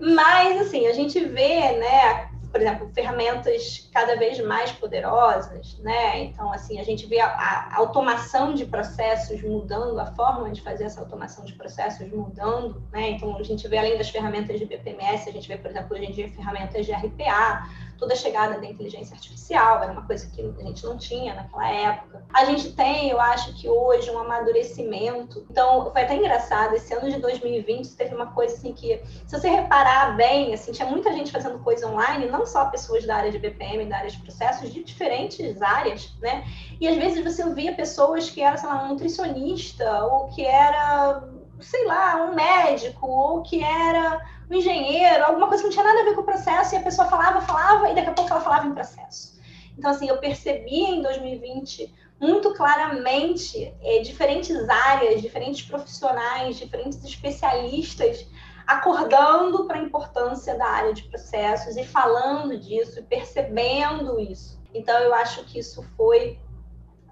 Mas, 0.00 0.62
assim, 0.62 0.86
a 0.86 0.92
gente 0.94 1.20
vê, 1.20 1.72
né, 1.72 2.31
por 2.52 2.60
exemplo, 2.60 2.90
ferramentas 2.94 3.88
cada 3.90 4.14
vez 4.16 4.38
mais 4.38 4.70
poderosas, 4.70 5.78
né? 5.78 6.24
Então, 6.24 6.52
assim, 6.52 6.78
a 6.78 6.84
gente 6.84 7.06
vê 7.06 7.18
a, 7.18 7.26
a, 7.26 7.76
automação 7.78 8.52
de 8.52 8.66
processos 8.66 9.42
mudando, 9.42 9.98
a 9.98 10.06
forma 10.06 10.50
de 10.50 10.60
fazer 10.60 10.84
essa 10.84 11.00
automação 11.00 11.46
de 11.46 11.54
processos 11.54 12.06
mudando, 12.12 12.82
né? 12.92 13.10
Então, 13.12 13.38
a 13.38 13.42
gente 13.42 13.66
vê, 13.66 13.78
além 13.78 13.96
das 13.96 14.10
ferramentas 14.10 14.60
de 14.60 14.66
BPMS, 14.66 15.30
a 15.30 15.32
gente 15.32 15.48
vê, 15.48 15.56
por 15.56 15.70
exemplo, 15.70 15.96
hoje 15.96 16.04
em 16.04 16.12
dia, 16.12 16.28
ferramentas 16.28 16.84
de 16.84 16.92
RPA, 16.92 17.66
toda 18.02 18.14
a 18.14 18.16
chegada 18.16 18.58
da 18.58 18.66
inteligência 18.66 19.14
artificial, 19.14 19.80
era 19.80 19.92
uma 19.92 20.04
coisa 20.04 20.28
que 20.28 20.40
a 20.40 20.64
gente 20.64 20.84
não 20.84 20.98
tinha 20.98 21.34
naquela 21.34 21.70
época. 21.70 22.24
A 22.34 22.44
gente 22.46 22.72
tem, 22.72 23.10
eu 23.10 23.20
acho 23.20 23.54
que 23.54 23.68
hoje, 23.68 24.10
um 24.10 24.18
amadurecimento. 24.18 25.46
Então, 25.48 25.88
foi 25.92 26.02
até 26.02 26.16
engraçado, 26.16 26.74
esse 26.74 26.92
ano 26.92 27.08
de 27.08 27.20
2020 27.20 27.94
teve 27.94 28.12
uma 28.12 28.26
coisa 28.32 28.56
assim 28.56 28.72
que, 28.72 29.00
se 29.24 29.38
você 29.38 29.48
reparar 29.48 30.16
bem, 30.16 30.52
assim, 30.52 30.72
tinha 30.72 30.88
muita 30.88 31.12
gente 31.12 31.30
fazendo 31.30 31.60
coisa 31.60 31.86
online, 31.86 32.26
não 32.26 32.44
só 32.44 32.64
pessoas 32.64 33.06
da 33.06 33.14
área 33.14 33.30
de 33.30 33.38
BPM, 33.38 33.84
da 33.84 33.98
área 33.98 34.10
de 34.10 34.18
processos, 34.18 34.72
de 34.72 34.82
diferentes 34.82 35.62
áreas, 35.62 36.12
né? 36.20 36.44
E 36.80 36.88
às 36.88 36.96
vezes 36.96 37.22
você 37.22 37.44
ouvia 37.44 37.72
pessoas 37.72 38.28
que 38.28 38.42
eram, 38.42 38.56
sei 38.56 38.68
lá, 38.68 38.82
um 38.82 38.88
nutricionista, 38.88 40.04
ou 40.06 40.26
que 40.26 40.44
era 40.44 41.22
sei 41.60 41.86
lá, 41.86 42.16
um 42.24 42.34
médico, 42.34 43.06
ou 43.06 43.42
que 43.42 43.62
era 43.62 44.20
um 44.52 44.58
engenheiro, 44.58 45.24
alguma 45.24 45.48
coisa 45.48 45.62
que 45.62 45.68
não 45.68 45.72
tinha 45.72 45.84
nada 45.84 46.00
a 46.00 46.04
ver 46.04 46.14
com 46.14 46.20
o 46.20 46.24
processo, 46.24 46.74
e 46.74 46.78
a 46.78 46.82
pessoa 46.82 47.08
falava, 47.08 47.40
falava, 47.40 47.90
e 47.90 47.94
daqui 47.94 48.10
a 48.10 48.12
pouco 48.12 48.30
ela 48.30 48.40
falava 48.40 48.66
em 48.66 48.74
processo. 48.74 49.40
Então, 49.76 49.90
assim, 49.90 50.08
eu 50.08 50.18
percebi 50.18 50.80
em 50.80 51.02
2020 51.02 51.92
muito 52.20 52.54
claramente 52.54 53.74
é, 53.82 54.00
diferentes 54.00 54.68
áreas, 54.68 55.22
diferentes 55.22 55.62
profissionais, 55.62 56.56
diferentes 56.56 57.02
especialistas 57.02 58.26
acordando 58.66 59.64
para 59.66 59.78
a 59.78 59.82
importância 59.82 60.56
da 60.56 60.66
área 60.66 60.94
de 60.94 61.02
processos 61.04 61.76
e 61.76 61.84
falando 61.84 62.56
disso 62.56 63.00
e 63.00 63.02
percebendo 63.02 64.20
isso. 64.20 64.60
Então, 64.72 64.96
eu 65.00 65.12
acho 65.14 65.44
que 65.44 65.58
isso 65.58 65.82
foi 65.96 66.38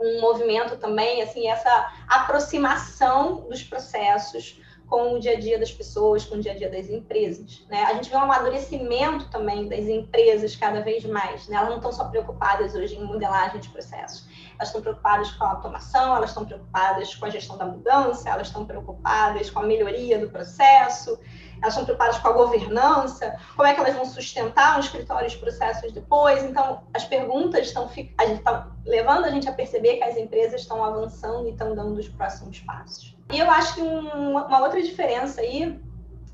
um 0.00 0.20
movimento 0.20 0.76
também, 0.76 1.22
assim, 1.22 1.48
essa 1.48 1.92
aproximação 2.08 3.48
dos 3.48 3.62
processos 3.62 4.60
com 4.90 5.14
o 5.14 5.20
dia 5.20 5.34
a 5.34 5.40
dia 5.40 5.56
das 5.56 5.70
pessoas, 5.70 6.24
com 6.24 6.34
o 6.34 6.40
dia 6.40 6.50
a 6.50 6.56
dia 6.56 6.68
das 6.68 6.90
empresas. 6.90 7.64
Né? 7.70 7.80
A 7.84 7.94
gente 7.94 8.10
vê 8.10 8.16
um 8.16 8.22
amadurecimento 8.22 9.30
também 9.30 9.68
das 9.68 9.86
empresas 9.86 10.56
cada 10.56 10.80
vez 10.80 11.04
mais. 11.04 11.46
Né? 11.46 11.56
Elas 11.56 11.68
não 11.68 11.76
estão 11.76 11.92
só 11.92 12.08
preocupadas 12.08 12.74
hoje 12.74 12.96
em 12.96 13.04
modelagem 13.04 13.60
de 13.60 13.68
processos. 13.68 14.28
Elas 14.54 14.68
estão 14.68 14.82
preocupadas 14.82 15.30
com 15.30 15.44
a 15.44 15.50
automação, 15.52 16.16
elas 16.16 16.30
estão 16.30 16.44
preocupadas 16.44 17.14
com 17.14 17.24
a 17.24 17.30
gestão 17.30 17.56
da 17.56 17.64
mudança, 17.64 18.28
elas 18.28 18.48
estão 18.48 18.66
preocupadas 18.66 19.48
com 19.48 19.60
a 19.60 19.62
melhoria 19.62 20.18
do 20.18 20.28
processo, 20.28 21.18
elas 21.62 21.72
estão 21.72 21.84
preocupadas 21.84 22.18
com 22.18 22.28
a 22.28 22.32
governança, 22.32 23.38
como 23.54 23.68
é 23.68 23.72
que 23.72 23.80
elas 23.80 23.94
vão 23.94 24.04
sustentar 24.04 24.76
um 24.76 24.80
escritório 24.80 25.30
de 25.30 25.36
processos 25.38 25.92
depois. 25.92 26.42
Então, 26.42 26.82
as 26.92 27.04
perguntas 27.04 27.68
estão, 27.68 27.88
a 28.18 28.26
gente 28.26 28.38
está 28.38 28.68
levando 28.84 29.24
a 29.24 29.30
gente 29.30 29.48
a 29.48 29.52
perceber 29.52 29.98
que 29.98 30.04
as 30.04 30.16
empresas 30.16 30.62
estão 30.62 30.84
avançando 30.84 31.46
e 31.46 31.52
estão 31.52 31.76
dando 31.76 31.96
os 31.96 32.08
próximos 32.08 32.58
passos. 32.58 33.19
E 33.32 33.38
eu 33.38 33.50
acho 33.50 33.74
que 33.74 33.82
um, 33.82 34.30
uma 34.30 34.60
outra 34.60 34.82
diferença 34.82 35.40
aí 35.40 35.78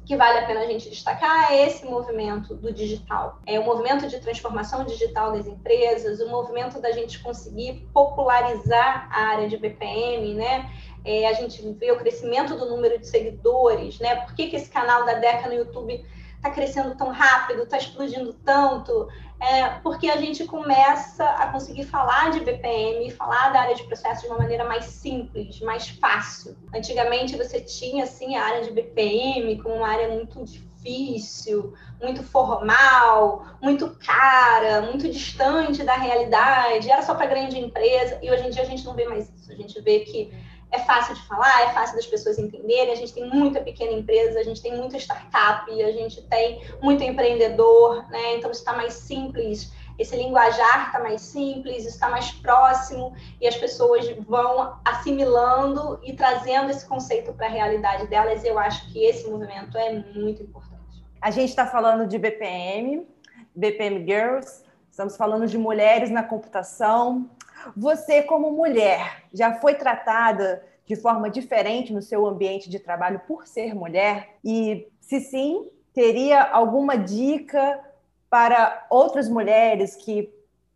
que 0.06 0.16
vale 0.16 0.38
a 0.38 0.46
pena 0.46 0.60
a 0.60 0.66
gente 0.66 0.88
destacar 0.88 1.52
é 1.52 1.66
esse 1.66 1.84
movimento 1.84 2.54
do 2.54 2.72
digital. 2.72 3.40
É 3.44 3.58
o 3.58 3.64
movimento 3.64 4.06
de 4.06 4.20
transformação 4.20 4.84
digital 4.84 5.32
das 5.32 5.48
empresas, 5.48 6.20
o 6.20 6.28
movimento 6.28 6.80
da 6.80 6.92
gente 6.92 7.18
conseguir 7.18 7.88
popularizar 7.92 9.08
a 9.10 9.32
área 9.32 9.48
de 9.48 9.56
BPM, 9.56 10.34
né? 10.34 10.70
É, 11.04 11.26
a 11.26 11.32
gente 11.32 11.60
vê 11.72 11.90
o 11.90 11.98
crescimento 11.98 12.56
do 12.56 12.66
número 12.66 13.00
de 13.00 13.06
seguidores, 13.06 13.98
né? 13.98 14.14
Por 14.14 14.34
que, 14.34 14.46
que 14.46 14.54
esse 14.54 14.70
canal 14.70 15.04
da 15.04 15.14
Deca 15.14 15.48
no 15.48 15.54
YouTube 15.54 16.04
está 16.36 16.50
crescendo 16.50 16.94
tão 16.94 17.10
rápido, 17.10 17.64
está 17.64 17.76
explodindo 17.76 18.32
tanto? 18.44 19.08
É, 19.38 19.68
porque 19.82 20.08
a 20.08 20.16
gente 20.16 20.44
começa 20.46 21.24
a 21.24 21.48
conseguir 21.48 21.84
falar 21.84 22.30
de 22.30 22.40
BPM, 22.40 23.10
falar 23.10 23.50
da 23.50 23.60
área 23.60 23.74
de 23.74 23.84
processos 23.84 24.22
de 24.22 24.28
uma 24.28 24.38
maneira 24.38 24.64
mais 24.64 24.86
simples, 24.86 25.60
mais 25.60 25.88
fácil. 25.88 26.56
Antigamente 26.74 27.36
você 27.36 27.60
tinha 27.60 28.04
assim 28.04 28.34
a 28.34 28.44
área 28.44 28.62
de 28.62 28.70
BPM 28.70 29.60
como 29.62 29.76
uma 29.76 29.88
área 29.88 30.08
muito 30.08 30.42
difícil, 30.42 31.74
muito 32.00 32.22
formal, 32.22 33.44
muito 33.60 33.90
cara, 33.98 34.82
muito 34.82 35.08
distante 35.08 35.82
da 35.84 35.94
realidade, 35.94 36.90
era 36.90 37.02
só 37.02 37.14
para 37.14 37.26
grande 37.26 37.58
empresa, 37.58 38.18
e 38.22 38.30
hoje 38.30 38.46
em 38.46 38.50
dia 38.50 38.62
a 38.62 38.66
gente 38.66 38.84
não 38.84 38.94
vê 38.94 39.06
mais 39.06 39.28
isso. 39.28 39.52
A 39.52 39.54
gente 39.54 39.80
vê 39.82 40.00
que 40.00 40.32
é 40.72 40.78
fácil 40.80 41.14
de 41.14 41.22
falar, 41.22 41.62
é 41.62 41.72
fácil 41.72 41.96
das 41.96 42.06
pessoas 42.06 42.38
entenderem. 42.38 42.92
A 42.92 42.96
gente 42.96 43.14
tem 43.14 43.28
muita 43.28 43.60
pequena 43.60 43.92
empresa, 43.92 44.40
a 44.40 44.42
gente 44.42 44.60
tem 44.60 44.76
muita 44.76 44.96
startup, 44.96 45.70
a 45.70 45.92
gente 45.92 46.22
tem 46.22 46.60
muito 46.82 47.02
empreendedor, 47.02 48.08
né? 48.10 48.36
Então 48.36 48.50
está 48.50 48.72
mais 48.72 48.94
simples. 48.94 49.72
Esse 49.98 50.14
linguajar 50.14 50.86
está 50.86 50.98
mais 50.98 51.22
simples, 51.22 51.86
está 51.86 52.10
mais 52.10 52.30
próximo 52.32 53.14
e 53.40 53.46
as 53.46 53.56
pessoas 53.56 54.06
vão 54.26 54.78
assimilando 54.84 55.98
e 56.02 56.12
trazendo 56.12 56.70
esse 56.70 56.86
conceito 56.86 57.32
para 57.32 57.46
a 57.46 57.50
realidade 57.50 58.06
delas. 58.08 58.44
Eu 58.44 58.58
acho 58.58 58.92
que 58.92 59.04
esse 59.04 59.26
movimento 59.28 59.76
é 59.78 59.92
muito 60.14 60.42
importante. 60.42 60.76
A 61.22 61.30
gente 61.30 61.48
está 61.48 61.66
falando 61.66 62.06
de 62.06 62.18
BPM, 62.18 63.06
BPM 63.54 64.04
Girls, 64.04 64.62
estamos 64.90 65.16
falando 65.16 65.46
de 65.46 65.56
mulheres 65.56 66.10
na 66.10 66.22
computação, 66.22 67.30
você, 67.76 68.22
como 68.22 68.50
mulher, 68.50 69.24
já 69.32 69.54
foi 69.54 69.74
tratada 69.74 70.64
de 70.84 70.96
forma 70.96 71.30
diferente 71.30 71.92
no 71.92 72.02
seu 72.02 72.26
ambiente 72.26 72.70
de 72.70 72.78
trabalho 72.78 73.20
por 73.26 73.46
ser 73.46 73.74
mulher? 73.74 74.36
E, 74.44 74.88
se 75.00 75.20
sim, 75.20 75.70
teria 75.92 76.42
alguma 76.42 76.96
dica 76.96 77.80
para 78.28 78.86
outras 78.90 79.28
mulheres 79.28 79.96
que 79.96 80.32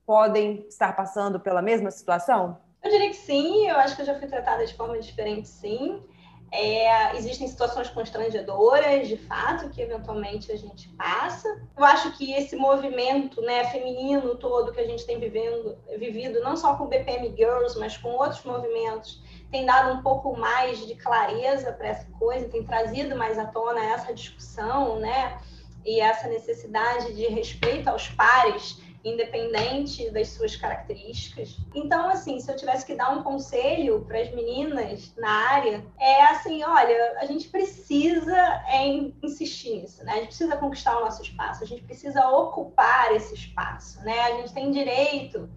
podem 0.07 0.67
estar 0.69 0.97
passando 0.97 1.39
pela 1.39 1.63
mesma 1.63 1.91
situação? 1.91 2.59
Eu 2.83 2.91
diria 2.91 3.11
que 3.11 3.17
sim, 3.17 3.69
eu 3.69 3.77
acho 3.77 3.95
que 3.95 4.03
eu 4.03 4.07
já 4.07 4.19
fui 4.19 4.27
tratada 4.27 4.67
de 4.67 4.75
forma 4.75 4.99
diferente, 4.99 5.47
sim. 5.47 6.03
É, 6.53 7.17
existem 7.17 7.47
situações 7.47 7.89
constrangedoras, 7.91 9.07
de 9.07 9.17
fato, 9.17 9.71
que 9.71 9.81
eventualmente 9.81 10.51
a 10.51 10.57
gente 10.57 10.89
passa. 10.91 11.49
Eu 11.77 11.85
acho 11.85 12.11
que 12.17 12.33
esse 12.33 12.57
movimento 12.57 13.41
né, 13.41 13.65
feminino 13.67 14.35
todo 14.35 14.73
que 14.73 14.81
a 14.81 14.87
gente 14.87 15.07
tem 15.07 15.21
vivendo, 15.21 15.79
vivido, 15.97 16.41
não 16.41 16.57
só 16.57 16.75
com 16.75 16.85
o 16.85 16.89
BPM 16.89 17.33
Girls, 17.37 17.79
mas 17.79 17.97
com 17.97 18.09
outros 18.11 18.43
movimentos, 18.43 19.23
tem 19.51 19.65
dado 19.65 19.97
um 19.97 20.03
pouco 20.03 20.37
mais 20.37 20.85
de 20.87 20.97
clareza 20.97 21.73
para 21.73 21.89
essa 21.89 22.07
coisa, 22.19 22.49
tem 22.49 22.65
trazido 22.65 23.15
mais 23.17 23.39
à 23.39 23.47
tona 23.47 23.85
essa 23.85 24.13
discussão, 24.13 24.99
né? 24.99 25.39
E 25.85 26.01
essa 26.01 26.29
necessidade 26.29 27.15
de 27.15 27.27
respeito 27.27 27.89
aos 27.89 28.09
pares 28.09 28.81
independente 29.05 30.11
das 30.11 30.29
suas 30.29 30.57
características. 30.57 31.57
Então, 31.75 32.09
assim, 32.09 32.39
se 32.39 32.51
eu 32.51 32.57
tivesse 32.57 32.85
que 32.85 32.95
dar 32.95 33.11
um 33.11 33.23
conselho 33.23 34.05
para 34.07 34.21
as 34.21 34.31
meninas 34.35 35.15
na 35.17 35.31
área, 35.31 35.85
é 35.99 36.23
assim, 36.25 36.63
olha, 36.63 37.19
a 37.19 37.25
gente 37.25 37.49
precisa 37.49 38.37
é, 38.69 38.87
insistir 39.23 39.81
nisso, 39.81 40.05
né? 40.05 40.13
A 40.13 40.17
gente 40.17 40.27
precisa 40.27 40.57
conquistar 40.57 40.99
o 40.99 41.05
nosso 41.05 41.23
espaço, 41.23 41.65
a 41.65 41.67
gente 41.67 41.83
precisa 41.83 42.29
ocupar 42.29 43.15
esse 43.15 43.35
espaço, 43.35 44.03
né? 44.03 44.21
A 44.21 44.33
gente 44.37 44.53
tem 44.53 44.71
direito. 44.71 45.49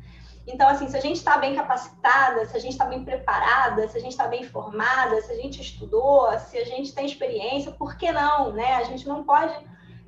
Então, 0.46 0.68
assim, 0.68 0.88
se 0.88 0.98
a 0.98 1.02
gente 1.02 1.18
está 1.18 1.38
bem 1.38 1.56
capacitada, 1.56 2.46
se 2.46 2.56
a 2.56 2.60
gente 2.60 2.74
está 2.74 2.86
bem 2.86 3.04
preparada, 3.04 3.88
se 3.88 3.98
a 3.98 4.02
gente 4.02 4.12
está 4.12 4.28
bem 4.28 4.44
formada, 4.44 5.22
se 5.22 5.32
a 5.32 5.36
gente 5.36 5.62
estudou, 5.62 6.38
se 6.40 6.58
a 6.58 6.66
gente 6.66 6.94
tem 6.94 7.06
experiência, 7.06 7.72
por 7.72 7.98
que 7.98 8.12
não, 8.12 8.52
né? 8.52 8.76
A 8.76 8.84
gente 8.84 9.08
não 9.08 9.24
pode 9.24 9.54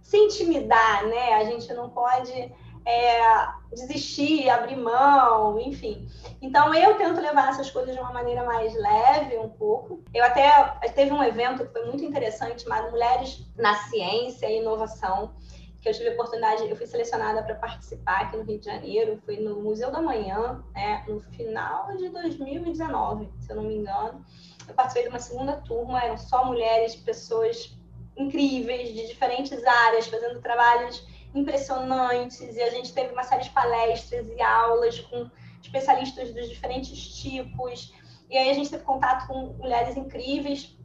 se 0.01 0.17
intimidar, 0.17 1.05
né? 1.07 1.33
A 1.33 1.45
gente 1.45 1.73
não 1.73 1.89
pode 1.89 2.53
é, 2.85 3.47
desistir, 3.73 4.49
abrir 4.49 4.75
mão, 4.75 5.59
enfim. 5.59 6.07
Então 6.41 6.73
eu 6.73 6.95
tento 6.95 7.19
levar 7.19 7.49
essas 7.49 7.71
coisas 7.71 7.95
de 7.95 7.99
uma 7.99 8.13
maneira 8.13 8.43
mais 8.43 8.73
leve, 8.75 9.37
um 9.37 9.49
pouco. 9.49 10.03
Eu 10.13 10.23
até 10.23 10.49
teve 10.93 11.11
um 11.11 11.23
evento 11.23 11.65
que 11.65 11.71
foi 11.71 11.85
muito 11.85 12.03
interessante 12.03 12.63
chamado 12.63 12.91
Mulheres 12.91 13.43
na 13.57 13.75
Ciência 13.75 14.47
e 14.47 14.59
Inovação, 14.59 15.33
que 15.81 15.89
eu 15.89 15.93
tive 15.93 16.09
a 16.09 16.13
oportunidade, 16.13 16.67
eu 16.67 16.75
fui 16.75 16.87
selecionada 16.87 17.43
para 17.43 17.55
participar 17.55 18.21
aqui 18.21 18.37
no 18.37 18.43
Rio 18.43 18.59
de 18.59 18.65
Janeiro, 18.65 19.21
foi 19.23 19.37
no 19.37 19.61
Museu 19.61 19.91
da 19.91 20.01
Manhã, 20.01 20.63
né, 20.73 21.03
no 21.07 21.19
final 21.19 21.95
de 21.95 22.09
2019, 22.09 23.29
se 23.39 23.51
eu 23.51 23.57
não 23.57 23.63
me 23.63 23.75
engano. 23.75 24.25
Eu 24.67 24.73
participei 24.73 25.03
de 25.03 25.09
uma 25.09 25.19
segunda 25.19 25.57
turma, 25.57 26.01
eram 26.01 26.17
só 26.17 26.45
mulheres, 26.45 26.95
pessoas 26.95 27.77
incríveis 28.17 28.93
de 28.95 29.05
diferentes 29.05 29.63
áreas, 29.63 30.07
fazendo 30.07 30.41
trabalhos 30.41 31.05
impressionantes 31.35 32.55
e 32.55 32.61
a 32.61 32.69
gente 32.69 32.93
teve 32.93 33.13
uma 33.13 33.23
série 33.23 33.43
de 33.43 33.49
palestras 33.49 34.27
e 34.27 34.41
aulas 34.41 34.99
com 35.01 35.29
especialistas 35.61 36.33
dos 36.33 36.49
diferentes 36.49 37.21
tipos. 37.21 37.93
E 38.29 38.37
aí 38.37 38.49
a 38.49 38.53
gente 38.53 38.69
teve 38.69 38.83
contato 38.83 39.27
com 39.27 39.53
mulheres 39.57 39.95
incríveis. 39.97 40.75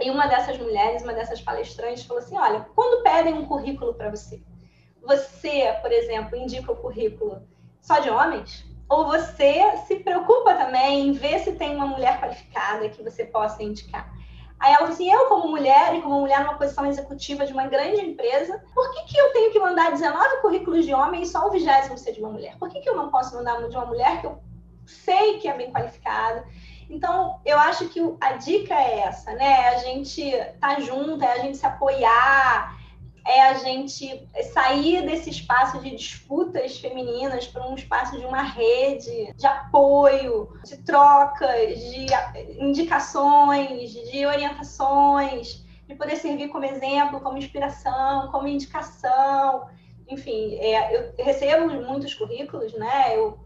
E 0.00 0.10
uma 0.10 0.26
dessas 0.26 0.58
mulheres, 0.58 1.02
uma 1.02 1.14
dessas 1.14 1.40
palestrantes, 1.40 2.04
falou 2.04 2.22
assim: 2.22 2.36
Olha, 2.36 2.60
quando 2.74 3.02
pedem 3.02 3.34
um 3.34 3.46
currículo 3.46 3.94
para 3.94 4.10
você, 4.10 4.42
você, 5.02 5.74
por 5.80 5.90
exemplo, 5.90 6.36
indica 6.36 6.70
o 6.70 6.76
currículo 6.76 7.42
só 7.80 7.98
de 8.00 8.10
homens? 8.10 8.66
Ou 8.88 9.06
você 9.06 9.76
se 9.86 9.96
preocupa 9.96 10.54
também 10.54 11.08
em 11.08 11.12
ver 11.12 11.40
se 11.40 11.52
tem 11.52 11.74
uma 11.74 11.86
mulher 11.86 12.20
qualificada 12.20 12.88
que 12.88 13.02
você 13.02 13.24
possa 13.24 13.62
indicar? 13.62 14.15
Aí 14.58 14.72
ela 14.72 14.88
assim: 14.88 15.10
eu, 15.10 15.26
como 15.26 15.48
mulher, 15.48 15.94
e 15.94 16.02
como 16.02 16.20
mulher 16.20 16.40
numa 16.40 16.58
posição 16.58 16.86
executiva 16.86 17.46
de 17.46 17.52
uma 17.52 17.66
grande 17.66 18.00
empresa, 18.00 18.62
por 18.74 18.90
que, 18.92 19.04
que 19.04 19.16
eu 19.18 19.32
tenho 19.32 19.52
que 19.52 19.58
mandar 19.58 19.92
19 19.92 20.40
currículos 20.40 20.84
de 20.84 20.94
homem 20.94 21.22
e 21.22 21.26
só 21.26 21.46
o 21.46 21.50
vigésimo 21.50 21.98
ser 21.98 22.12
de 22.12 22.20
uma 22.20 22.30
mulher? 22.30 22.56
Por 22.58 22.68
que, 22.68 22.80
que 22.80 22.88
eu 22.88 22.96
não 22.96 23.10
posso 23.10 23.34
mandar 23.34 23.56
de 23.68 23.76
uma 23.76 23.86
mulher 23.86 24.20
que 24.20 24.26
eu 24.26 24.38
sei 24.86 25.38
que 25.38 25.48
é 25.48 25.56
bem 25.56 25.70
qualificada? 25.70 26.44
Então, 26.88 27.40
eu 27.44 27.58
acho 27.58 27.88
que 27.88 28.00
a 28.20 28.32
dica 28.32 28.74
é 28.74 29.00
essa, 29.00 29.32
né? 29.32 29.68
A 29.68 29.78
gente 29.78 30.30
tá 30.60 30.78
junto, 30.80 31.22
é 31.22 31.32
a 31.32 31.38
gente 31.38 31.56
se 31.56 31.66
apoiar, 31.66 32.76
é 33.26 33.42
a 33.42 33.54
gente 33.54 34.28
sair 34.52 35.04
desse 35.04 35.30
espaço 35.30 35.80
de 35.80 35.90
disputas 35.90 36.78
femininas 36.78 37.46
para 37.46 37.68
um 37.68 37.74
espaço 37.74 38.18
de 38.18 38.24
uma 38.24 38.42
rede 38.42 39.32
de 39.34 39.46
apoio, 39.46 40.48
de 40.64 40.76
trocas, 40.78 41.78
de 41.78 42.06
indicações, 42.58 43.90
de 43.90 44.24
orientações, 44.24 45.64
de 45.88 45.94
poder 45.94 46.16
servir 46.16 46.48
como 46.48 46.64
exemplo, 46.64 47.20
como 47.20 47.38
inspiração, 47.38 48.30
como 48.30 48.46
indicação. 48.46 49.68
Enfim, 50.08 50.54
é, 50.56 50.96
eu 51.18 51.24
recebo 51.24 51.68
muitos 51.82 52.14
currículos, 52.14 52.72
né? 52.74 53.16
Eu 53.16 53.44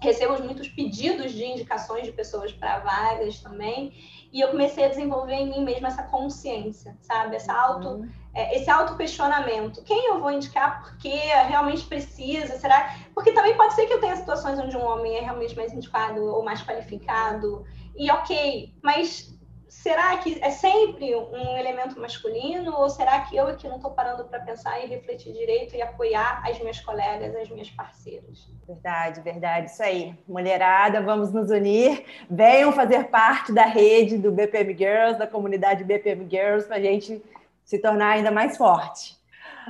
recebo 0.00 0.42
muitos 0.42 0.68
pedidos 0.68 1.32
de 1.32 1.44
indicações 1.44 2.04
de 2.04 2.12
pessoas 2.12 2.52
para 2.52 2.80
vagas 2.80 3.40
também. 3.40 3.92
E 4.32 4.40
eu 4.40 4.48
comecei 4.48 4.84
a 4.84 4.88
desenvolver 4.88 5.34
em 5.34 5.50
mim 5.50 5.64
mesma 5.64 5.88
essa 5.88 6.02
consciência, 6.02 6.96
sabe? 7.02 7.36
Essa 7.36 7.52
auto, 7.52 7.88
uhum. 7.88 8.10
É, 8.34 8.56
esse 8.56 8.70
auto-questionamento. 8.70 9.82
Quem 9.84 10.08
eu 10.08 10.20
vou 10.20 10.30
indicar? 10.30 10.82
Porque 10.82 11.08
realmente 11.08 11.84
precisa? 11.84 12.58
Será? 12.58 12.96
Porque 13.14 13.32
também 13.32 13.56
pode 13.56 13.74
ser 13.74 13.86
que 13.86 13.92
eu 13.92 14.00
tenha 14.00 14.16
situações 14.16 14.58
onde 14.58 14.76
um 14.76 14.84
homem 14.84 15.16
é 15.16 15.20
realmente 15.20 15.56
mais 15.56 15.72
indicado 15.72 16.24
ou 16.24 16.42
mais 16.42 16.62
qualificado. 16.62 17.64
E 17.94 18.10
ok, 18.10 18.72
mas 18.82 19.32
será 19.68 20.16
que 20.18 20.38
é 20.42 20.50
sempre 20.50 21.14
um 21.16 21.56
elemento 21.58 21.98
masculino 21.98 22.74
ou 22.74 22.88
será 22.88 23.20
que 23.22 23.36
eu 23.36 23.46
aqui 23.48 23.66
não 23.66 23.76
estou 23.76 23.90
parando 23.90 24.24
para 24.24 24.40
pensar 24.40 24.82
e 24.84 24.86
refletir 24.86 25.32
direito 25.32 25.74
e 25.74 25.82
apoiar 25.82 26.42
as 26.46 26.58
minhas 26.60 26.78
colegas, 26.80 27.34
as 27.34 27.48
minhas 27.50 27.70
parceiras? 27.70 28.48
Verdade, 28.66 29.20
verdade, 29.22 29.70
isso 29.70 29.82
aí. 29.82 30.14
Mulherada, 30.28 31.00
vamos 31.00 31.32
nos 31.32 31.50
unir, 31.50 32.04
venham 32.30 32.70
fazer 32.72 33.04
parte 33.08 33.52
da 33.52 33.64
rede 33.64 34.16
do 34.18 34.30
BPM 34.30 34.76
Girls, 34.76 35.18
da 35.18 35.26
comunidade 35.26 35.84
BPM 35.84 36.28
Girls, 36.30 36.66
para 36.66 36.76
a 36.76 36.80
gente 36.80 37.22
se 37.64 37.78
tornar 37.78 38.12
ainda 38.12 38.30
mais 38.30 38.56
forte. 38.56 39.18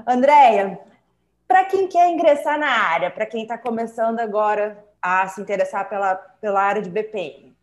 Andréia, 0.07 0.81
para 1.47 1.65
quem 1.65 1.87
quer 1.87 2.09
ingressar 2.11 2.59
na 2.59 2.71
área, 2.71 3.11
para 3.11 3.27
quem 3.27 3.43
está 3.43 3.59
começando 3.59 4.21
agora 4.21 4.83
a 5.01 5.27
se 5.29 5.41
interessar 5.41 5.89
pela, 5.89 6.15
pela 6.15 6.63
área 6.63 6.81
de 6.81 6.89
BPM, 6.89 7.55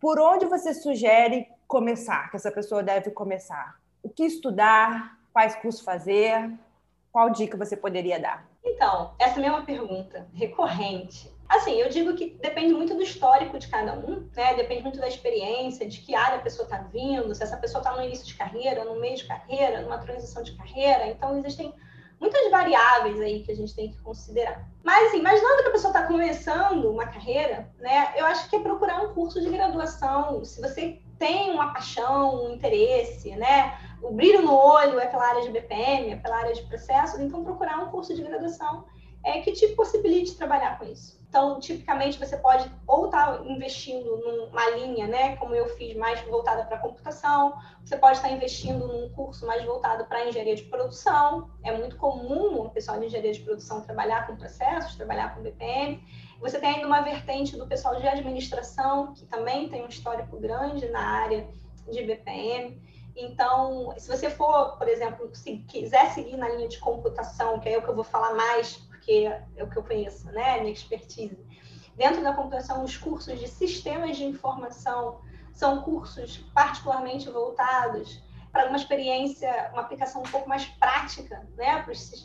por 0.00 0.20
onde 0.20 0.46
você 0.46 0.74
sugere 0.74 1.48
começar, 1.66 2.30
que 2.30 2.36
essa 2.36 2.50
pessoa 2.50 2.82
deve 2.82 3.10
começar? 3.10 3.76
O 4.02 4.08
que 4.08 4.24
estudar? 4.24 5.18
Quais 5.32 5.54
cursos 5.56 5.82
fazer? 5.82 6.50
Qual 7.12 7.30
dica 7.30 7.56
você 7.56 7.76
poderia 7.76 8.18
dar? 8.18 8.46
Então, 8.68 9.14
essa 9.18 9.40
mesma 9.40 9.62
pergunta, 9.62 10.28
recorrente. 10.34 11.32
Assim, 11.48 11.80
eu 11.80 11.88
digo 11.88 12.14
que 12.14 12.36
depende 12.42 12.74
muito 12.74 12.94
do 12.94 13.02
histórico 13.02 13.58
de 13.58 13.68
cada 13.68 13.94
um, 13.94 14.28
né? 14.36 14.54
Depende 14.54 14.82
muito 14.82 15.00
da 15.00 15.08
experiência, 15.08 15.88
de 15.88 16.00
que 16.00 16.14
área 16.14 16.36
a 16.38 16.42
pessoa 16.42 16.64
está 16.64 16.78
vindo, 16.78 17.34
se 17.34 17.42
essa 17.42 17.56
pessoa 17.56 17.80
está 17.80 17.96
no 17.96 18.04
início 18.04 18.26
de 18.26 18.34
carreira, 18.34 18.84
no 18.84 19.00
meio 19.00 19.16
de 19.16 19.24
carreira, 19.24 19.80
numa 19.80 19.98
transição 19.98 20.42
de 20.42 20.52
carreira. 20.52 21.06
Então, 21.06 21.38
existem 21.38 21.72
muitas 22.20 22.50
variáveis 22.50 23.18
aí 23.20 23.42
que 23.42 23.52
a 23.52 23.56
gente 23.56 23.74
tem 23.74 23.90
que 23.90 23.98
considerar. 24.02 24.68
Mas, 24.84 25.08
assim, 25.08 25.20
imaginando 25.20 25.62
que 25.62 25.68
a 25.68 25.72
pessoa 25.72 25.90
está 25.90 26.06
começando 26.06 26.90
uma 26.90 27.06
carreira, 27.06 27.70
né? 27.78 28.12
Eu 28.16 28.26
acho 28.26 28.50
que 28.50 28.56
é 28.56 28.60
procurar 28.60 29.02
um 29.02 29.14
curso 29.14 29.40
de 29.40 29.48
graduação. 29.48 30.44
Se 30.44 30.60
você 30.60 31.00
tem 31.18 31.50
uma 31.50 31.72
paixão, 31.72 32.44
um 32.44 32.50
interesse, 32.50 33.34
né? 33.36 33.78
O 34.02 34.12
brilho 34.12 34.42
no 34.42 34.54
olho 34.54 34.98
é 34.98 35.06
pela 35.06 35.26
área 35.26 35.42
de 35.42 35.50
BPM, 35.50 36.12
é 36.12 36.16
pela 36.16 36.36
área 36.36 36.54
de 36.54 36.62
processos, 36.62 37.20
então 37.20 37.44
procurar 37.44 37.78
um 37.78 37.90
curso 37.90 38.14
de 38.14 38.22
graduação 38.22 38.84
é 39.24 39.40
que 39.40 39.52
te 39.52 39.68
possibilite 39.68 40.36
trabalhar 40.36 40.78
com 40.78 40.84
isso. 40.84 41.18
Então, 41.28 41.60
tipicamente, 41.60 42.18
você 42.18 42.38
pode 42.38 42.70
ou 42.86 43.06
estar 43.06 43.38
tá 43.38 43.44
investindo 43.44 44.16
numa 44.16 44.70
linha, 44.70 45.06
né, 45.06 45.36
como 45.36 45.54
eu 45.54 45.68
fiz, 45.76 45.94
mais 45.94 46.18
voltada 46.22 46.64
para 46.64 46.78
computação, 46.78 47.54
você 47.84 47.98
pode 47.98 48.16
estar 48.16 48.28
tá 48.28 48.34
investindo 48.34 48.86
num 48.86 49.10
curso 49.10 49.46
mais 49.46 49.62
voltado 49.64 50.06
para 50.06 50.26
engenharia 50.26 50.56
de 50.56 50.62
produção. 50.62 51.50
É 51.62 51.76
muito 51.76 51.96
comum 51.96 52.62
o 52.62 52.70
pessoal 52.70 52.98
de 52.98 53.06
engenharia 53.06 53.32
de 53.32 53.40
produção 53.40 53.82
trabalhar 53.82 54.26
com 54.26 54.36
processos, 54.36 54.96
trabalhar 54.96 55.34
com 55.34 55.42
BPM. 55.42 56.02
Você 56.40 56.58
tem 56.58 56.76
ainda 56.76 56.86
uma 56.86 57.02
vertente 57.02 57.58
do 57.58 57.66
pessoal 57.66 57.96
de 57.96 58.08
administração, 58.08 59.12
que 59.12 59.26
também 59.26 59.68
tem 59.68 59.84
um 59.84 59.88
histórico 59.88 60.38
grande 60.38 60.88
na 60.88 61.00
área 61.00 61.46
de 61.90 62.02
BPM. 62.02 62.80
Então, 63.20 63.92
se 63.98 64.08
você 64.08 64.30
for, 64.30 64.76
por 64.78 64.88
exemplo, 64.88 65.28
se 65.34 65.58
quiser 65.68 66.12
seguir 66.12 66.36
na 66.36 66.48
linha 66.48 66.68
de 66.68 66.78
computação, 66.78 67.58
que 67.58 67.68
é 67.68 67.76
o 67.76 67.82
que 67.82 67.88
eu 67.88 67.94
vou 67.94 68.04
falar 68.04 68.32
mais, 68.34 68.76
porque 68.76 69.28
é 69.56 69.64
o 69.64 69.68
que 69.68 69.76
eu 69.76 69.82
conheço, 69.82 70.26
né, 70.26 70.60
minha 70.60 70.72
expertise. 70.72 71.36
Dentro 71.96 72.22
da 72.22 72.32
computação, 72.32 72.84
os 72.84 72.96
cursos 72.96 73.36
de 73.40 73.48
sistemas 73.48 74.16
de 74.16 74.24
informação 74.24 75.20
são 75.52 75.82
cursos 75.82 76.38
particularmente 76.54 77.28
voltados 77.28 78.22
para 78.52 78.66
uma 78.66 78.76
experiência, 78.76 79.70
uma 79.72 79.82
aplicação 79.82 80.22
um 80.22 80.30
pouco 80.30 80.48
mais 80.48 80.64
prática, 80.64 81.46
né, 81.56 81.84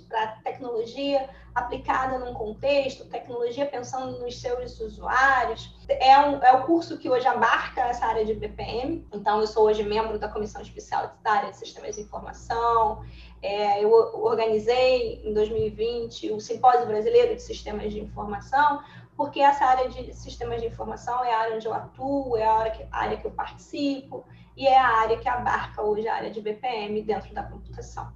para 0.09 0.27
tecnologia 0.43 1.29
aplicada 1.53 2.17
num 2.17 2.33
contexto, 2.33 3.05
tecnologia 3.05 3.65
pensando 3.65 4.19
nos 4.19 4.39
seus 4.39 4.79
usuários. 4.79 5.75
É, 5.87 6.17
um, 6.19 6.41
é 6.41 6.51
o 6.53 6.63
curso 6.63 6.97
que 6.97 7.09
hoje 7.09 7.27
abarca 7.27 7.81
essa 7.81 8.05
área 8.05 8.25
de 8.25 8.33
BPM, 8.33 9.07
então 9.13 9.39
eu 9.39 9.47
sou 9.47 9.65
hoje 9.65 9.83
membro 9.83 10.17
da 10.17 10.27
Comissão 10.27 10.61
Especial 10.61 11.13
da 11.21 11.31
área 11.31 11.51
de 11.51 11.57
Sistemas 11.57 11.95
de 11.95 12.01
Informação, 12.01 13.03
é, 13.41 13.83
eu 13.83 13.91
organizei 13.91 15.21
em 15.25 15.33
2020 15.33 16.31
o 16.31 16.39
Simpósio 16.39 16.87
Brasileiro 16.87 17.35
de 17.35 17.41
Sistemas 17.41 17.91
de 17.91 17.99
Informação, 17.99 18.81
porque 19.15 19.41
essa 19.41 19.65
área 19.65 19.89
de 19.89 20.13
sistemas 20.13 20.61
de 20.61 20.67
informação 20.67 21.23
é 21.23 21.33
a 21.33 21.39
área 21.39 21.55
onde 21.55 21.67
eu 21.67 21.73
atuo, 21.73 22.37
é 22.37 22.45
a 22.45 22.53
área 22.53 22.71
que, 22.71 22.83
a 22.91 22.97
área 22.97 23.17
que 23.17 23.27
eu 23.27 23.31
participo, 23.31 24.25
e 24.55 24.67
é 24.67 24.77
a 24.77 24.87
área 24.99 25.17
que 25.17 25.27
abarca 25.27 25.81
hoje 25.81 26.07
a 26.07 26.15
área 26.15 26.31
de 26.31 26.41
BPM 26.41 27.01
dentro 27.01 27.33
da 27.33 27.43
computação. 27.43 28.11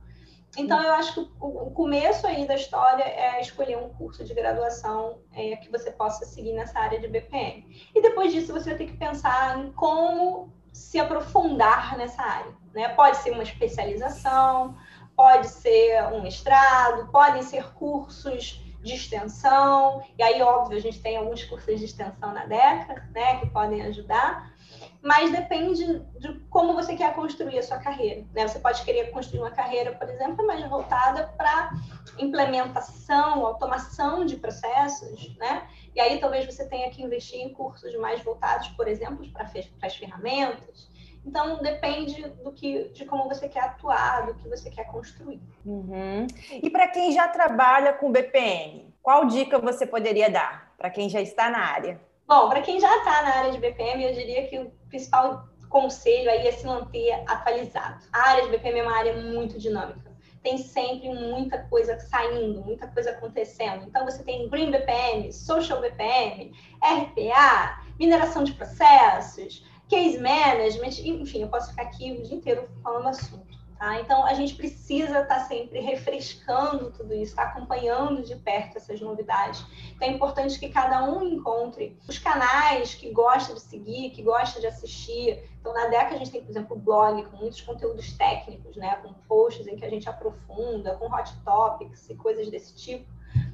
Então, 0.58 0.82
eu 0.82 0.94
acho 0.94 1.14
que 1.14 1.30
o 1.40 1.70
começo 1.72 2.26
aí 2.26 2.48
da 2.48 2.56
história 2.56 3.04
é 3.04 3.40
escolher 3.40 3.78
um 3.78 3.90
curso 3.90 4.24
de 4.24 4.34
graduação 4.34 5.20
é, 5.32 5.56
que 5.58 5.70
você 5.70 5.92
possa 5.92 6.26
seguir 6.26 6.54
nessa 6.54 6.80
área 6.80 7.00
de 7.00 7.08
BPM. 7.08 7.90
E 7.94 8.02
depois 8.02 8.34
disso, 8.34 8.54
você 8.54 8.70
vai 8.70 8.78
ter 8.78 8.88
que 8.88 8.98
pensar 8.98 9.60
em 9.60 9.72
como 9.74 10.52
se 10.74 11.00
aprofundar 11.00 11.96
nessa 11.98 12.24
área. 12.24 12.52
Né? 12.74 12.90
Pode 12.90 13.18
ser 13.18 13.32
uma 13.32 13.44
especialização, 13.44 14.76
pode 15.16 15.48
ser 15.48 16.04
um 16.14 16.22
mestrado, 16.24 17.12
podem 17.12 17.44
ser 17.44 17.74
cursos 17.74 18.64
de 18.82 18.94
extensão, 18.94 20.02
e 20.18 20.24
aí, 20.24 20.42
óbvio, 20.42 20.78
a 20.78 20.82
gente 20.82 21.02
tem 21.02 21.18
alguns 21.18 21.44
cursos 21.44 21.80
de 21.80 21.86
extensão 21.86 22.32
na 22.34 22.46
DECA, 22.46 23.10
né, 23.14 23.40
que 23.40 23.48
podem 23.48 23.82
ajudar, 23.82 24.54
mas 25.02 25.32
depende 25.32 26.00
de 26.20 26.40
como 26.50 26.74
você 26.74 26.96
quer 26.96 27.14
construir 27.14 27.60
a 27.60 27.64
sua 27.64 27.78
carreira. 27.78 28.26
Né? 28.34 28.48
Você 28.48 28.60
pode 28.60 28.84
querer 28.84 29.12
construir 29.12 29.40
uma 29.40 29.52
carreira, 29.52 29.94
por 29.94 30.10
exemplo, 30.10 30.46
mais 30.46 30.68
voltada 30.68 31.28
para 31.38 31.72
implementação, 32.18 33.46
automação 33.46 34.26
de 34.26 34.36
processos, 34.38 35.36
né? 35.38 35.68
E 35.96 36.00
aí 36.00 36.20
talvez 36.20 36.46
você 36.46 36.68
tenha 36.68 36.90
que 36.90 37.02
investir 37.04 37.40
em 37.40 37.54
cursos 37.54 37.96
mais 37.96 38.22
voltados, 38.22 38.70
por 38.70 38.88
exemplo, 38.88 39.28
para 39.32 39.50
as 39.82 39.96
ferramentas. 39.96 40.90
Então 41.26 41.62
depende 41.62 42.22
do 42.44 42.52
que, 42.54 42.90
de 42.90 43.06
como 43.06 43.28
você 43.28 43.50
quer 43.50 43.64
atuar, 43.64 44.28
do 44.28 44.36
que 44.36 44.48
você 44.48 44.70
quer 44.70 44.86
construir. 44.86 45.42
Uhum. 45.66 46.26
E 46.52 46.70
para 46.70 46.88
quem 46.88 47.12
já 47.12 47.28
trabalha 47.28 47.94
com 47.94 48.12
BPM, 48.12 48.94
qual 49.02 49.26
dica 49.26 49.60
você 49.60 49.86
poderia 49.86 50.30
dar 50.30 50.74
para 50.78 50.90
quem 50.90 51.10
já 51.10 51.20
está 51.20 51.50
na 51.50 51.60
área? 51.60 52.00
Bom, 52.28 52.50
para 52.50 52.60
quem 52.60 52.78
já 52.78 52.94
está 52.98 53.22
na 53.22 53.36
área 53.38 53.52
de 53.54 53.58
BPM, 53.58 54.04
eu 54.04 54.14
diria 54.14 54.46
que 54.50 54.60
o 54.60 54.70
principal 54.90 55.48
conselho 55.70 56.30
aí 56.30 56.46
é 56.46 56.52
se 56.52 56.66
manter 56.66 57.24
atualizado. 57.26 58.04
A 58.12 58.32
área 58.32 58.44
de 58.44 58.50
BPM 58.50 58.80
é 58.80 58.84
uma 58.84 58.98
área 58.98 59.16
muito 59.16 59.58
dinâmica. 59.58 60.12
Tem 60.44 60.58
sempre 60.58 61.08
muita 61.08 61.64
coisa 61.70 61.98
saindo, 61.98 62.62
muita 62.66 62.86
coisa 62.88 63.12
acontecendo. 63.12 63.86
Então, 63.86 64.04
você 64.04 64.26
tem 64.26 64.50
Green 64.50 64.72
BPM, 64.72 65.32
Social 65.32 65.80
BPM, 65.80 66.52
RPA, 66.84 67.82
mineração 67.98 68.44
de 68.44 68.52
processos, 68.52 69.66
case 69.88 70.20
management, 70.20 71.00
enfim, 71.06 71.44
eu 71.44 71.48
posso 71.48 71.70
ficar 71.70 71.84
aqui 71.84 72.12
o 72.12 72.24
dia 72.24 72.36
inteiro 72.36 72.70
falando 72.84 73.08
assunto. 73.08 73.57
Tá? 73.78 74.00
Então, 74.00 74.26
a 74.26 74.34
gente 74.34 74.56
precisa 74.56 75.22
estar 75.22 75.36
tá 75.36 75.40
sempre 75.42 75.80
refrescando 75.80 76.92
tudo 76.92 77.14
isso, 77.14 77.36
tá 77.36 77.44
acompanhando 77.44 78.24
de 78.24 78.36
perto 78.36 78.78
essas 78.78 79.00
novidades. 79.00 79.64
Então, 79.96 80.08
é 80.08 80.12
importante 80.12 80.60
que 80.60 80.70
cada 80.70 81.04
um 81.04 81.22
encontre 81.24 81.96
os 82.08 82.18
canais 82.18 82.96
que 82.96 83.12
gosta 83.12 83.54
de 83.54 83.62
seguir, 83.62 84.10
que 84.10 84.24
gosta 84.24 84.60
de 84.60 84.66
assistir. 84.66 85.48
Então, 85.62 85.74
na 85.76 85.86
DECA, 85.88 86.16
a 86.16 86.18
gente 86.18 86.32
tem, 86.32 86.42
por 86.42 86.50
exemplo, 86.50 86.76
o 86.76 86.80
blog 86.80 87.24
com 87.26 87.38
muitos 87.38 87.62
conteúdos 87.62 88.18
técnicos, 88.18 88.76
né? 88.76 88.96
com 89.04 89.14
posts 89.28 89.68
em 89.68 89.76
que 89.76 89.86
a 89.86 89.90
gente 89.90 90.10
aprofunda, 90.10 90.96
com 90.96 91.06
hot 91.14 91.32
topics 91.46 92.10
e 92.10 92.16
coisas 92.16 92.50
desse 92.50 92.76
tipo. 92.76 93.06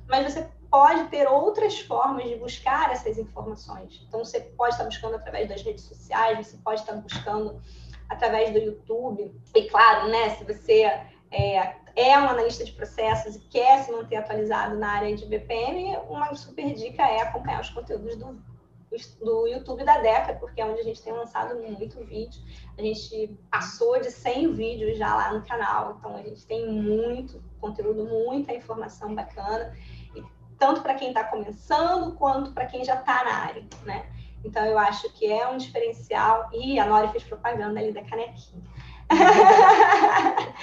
Mas 0.08 0.32
você 0.32 0.50
pode 0.72 1.10
ter 1.10 1.28
outras 1.28 1.82
formas 1.82 2.30
de 2.30 2.38
buscar 2.38 2.94
essas 2.94 3.18
informações. 3.18 4.06
Então, 4.08 4.24
você 4.24 4.40
pode 4.40 4.74
estar 4.74 4.86
buscando 4.86 5.16
através 5.16 5.50
das 5.50 5.62
redes 5.62 5.84
sociais, 5.84 6.48
você 6.48 6.58
pode 6.64 6.80
estar 6.80 6.94
buscando 6.94 7.62
através 8.10 8.52
do 8.52 8.60
YouTube. 8.60 9.34
E 9.56 9.64
claro, 9.64 10.10
né, 10.10 10.32
se 10.32 10.44
você 10.44 10.84
é, 11.32 11.76
é 11.96 12.18
um 12.20 12.30
analista 12.30 12.64
de 12.64 12.72
processos 12.72 13.36
e 13.36 13.40
quer 13.42 13.84
se 13.84 13.92
manter 13.92 14.18
atualizado 14.18 14.76
na 14.78 14.90
área 14.90 15.16
de 15.16 15.26
BPM, 15.26 15.98
uma 16.10 16.34
super 16.36 16.74
dica 16.74 17.04
é 17.04 17.22
acompanhar 17.22 17.62
os 17.62 17.70
conteúdos 17.70 18.16
do, 18.16 18.42
do 19.22 19.48
YouTube 19.48 19.84
da 19.84 20.00
Deca, 20.00 20.34
porque 20.36 20.62
é 20.62 20.66
onde 20.66 20.82
a 20.82 20.84
gente 20.84 21.02
tem 21.02 21.14
lançado 21.14 21.56
muito 21.60 22.04
vídeo. 22.06 22.42
A 22.78 22.82
gente 22.82 23.38
passou 23.52 24.00
de 24.00 24.12
100 24.12 24.54
vídeos 24.54 24.98
já 24.98 25.16
lá 25.16 25.34
no 25.34 25.46
canal, 25.46 25.98
então 25.98 26.16
a 26.16 26.22
gente 26.22 26.46
tem 26.46 26.68
muito 26.68 27.44
conteúdo, 27.60 28.06
muita 28.06 28.54
informação 28.54 29.14
bacana, 29.14 29.76
tanto 30.58 30.82
para 30.82 30.96
quem 30.96 31.10
está 31.10 31.24
começando 31.24 32.16
quanto 32.16 32.54
para 32.54 32.66
quem 32.66 32.84
já 32.84 32.96
está 32.96 33.24
na 33.24 33.36
área, 33.36 33.66
né? 33.84 34.06
Então, 34.44 34.66
eu 34.66 34.78
acho 34.78 35.10
que 35.14 35.26
é 35.26 35.48
um 35.48 35.58
diferencial. 35.58 36.50
E 36.52 36.80
a 36.80 36.86
Nori 36.86 37.10
fez 37.10 37.24
propaganda 37.24 37.80
ali 37.80 37.94
da 37.94 38.04
canequinha. 38.04 38.62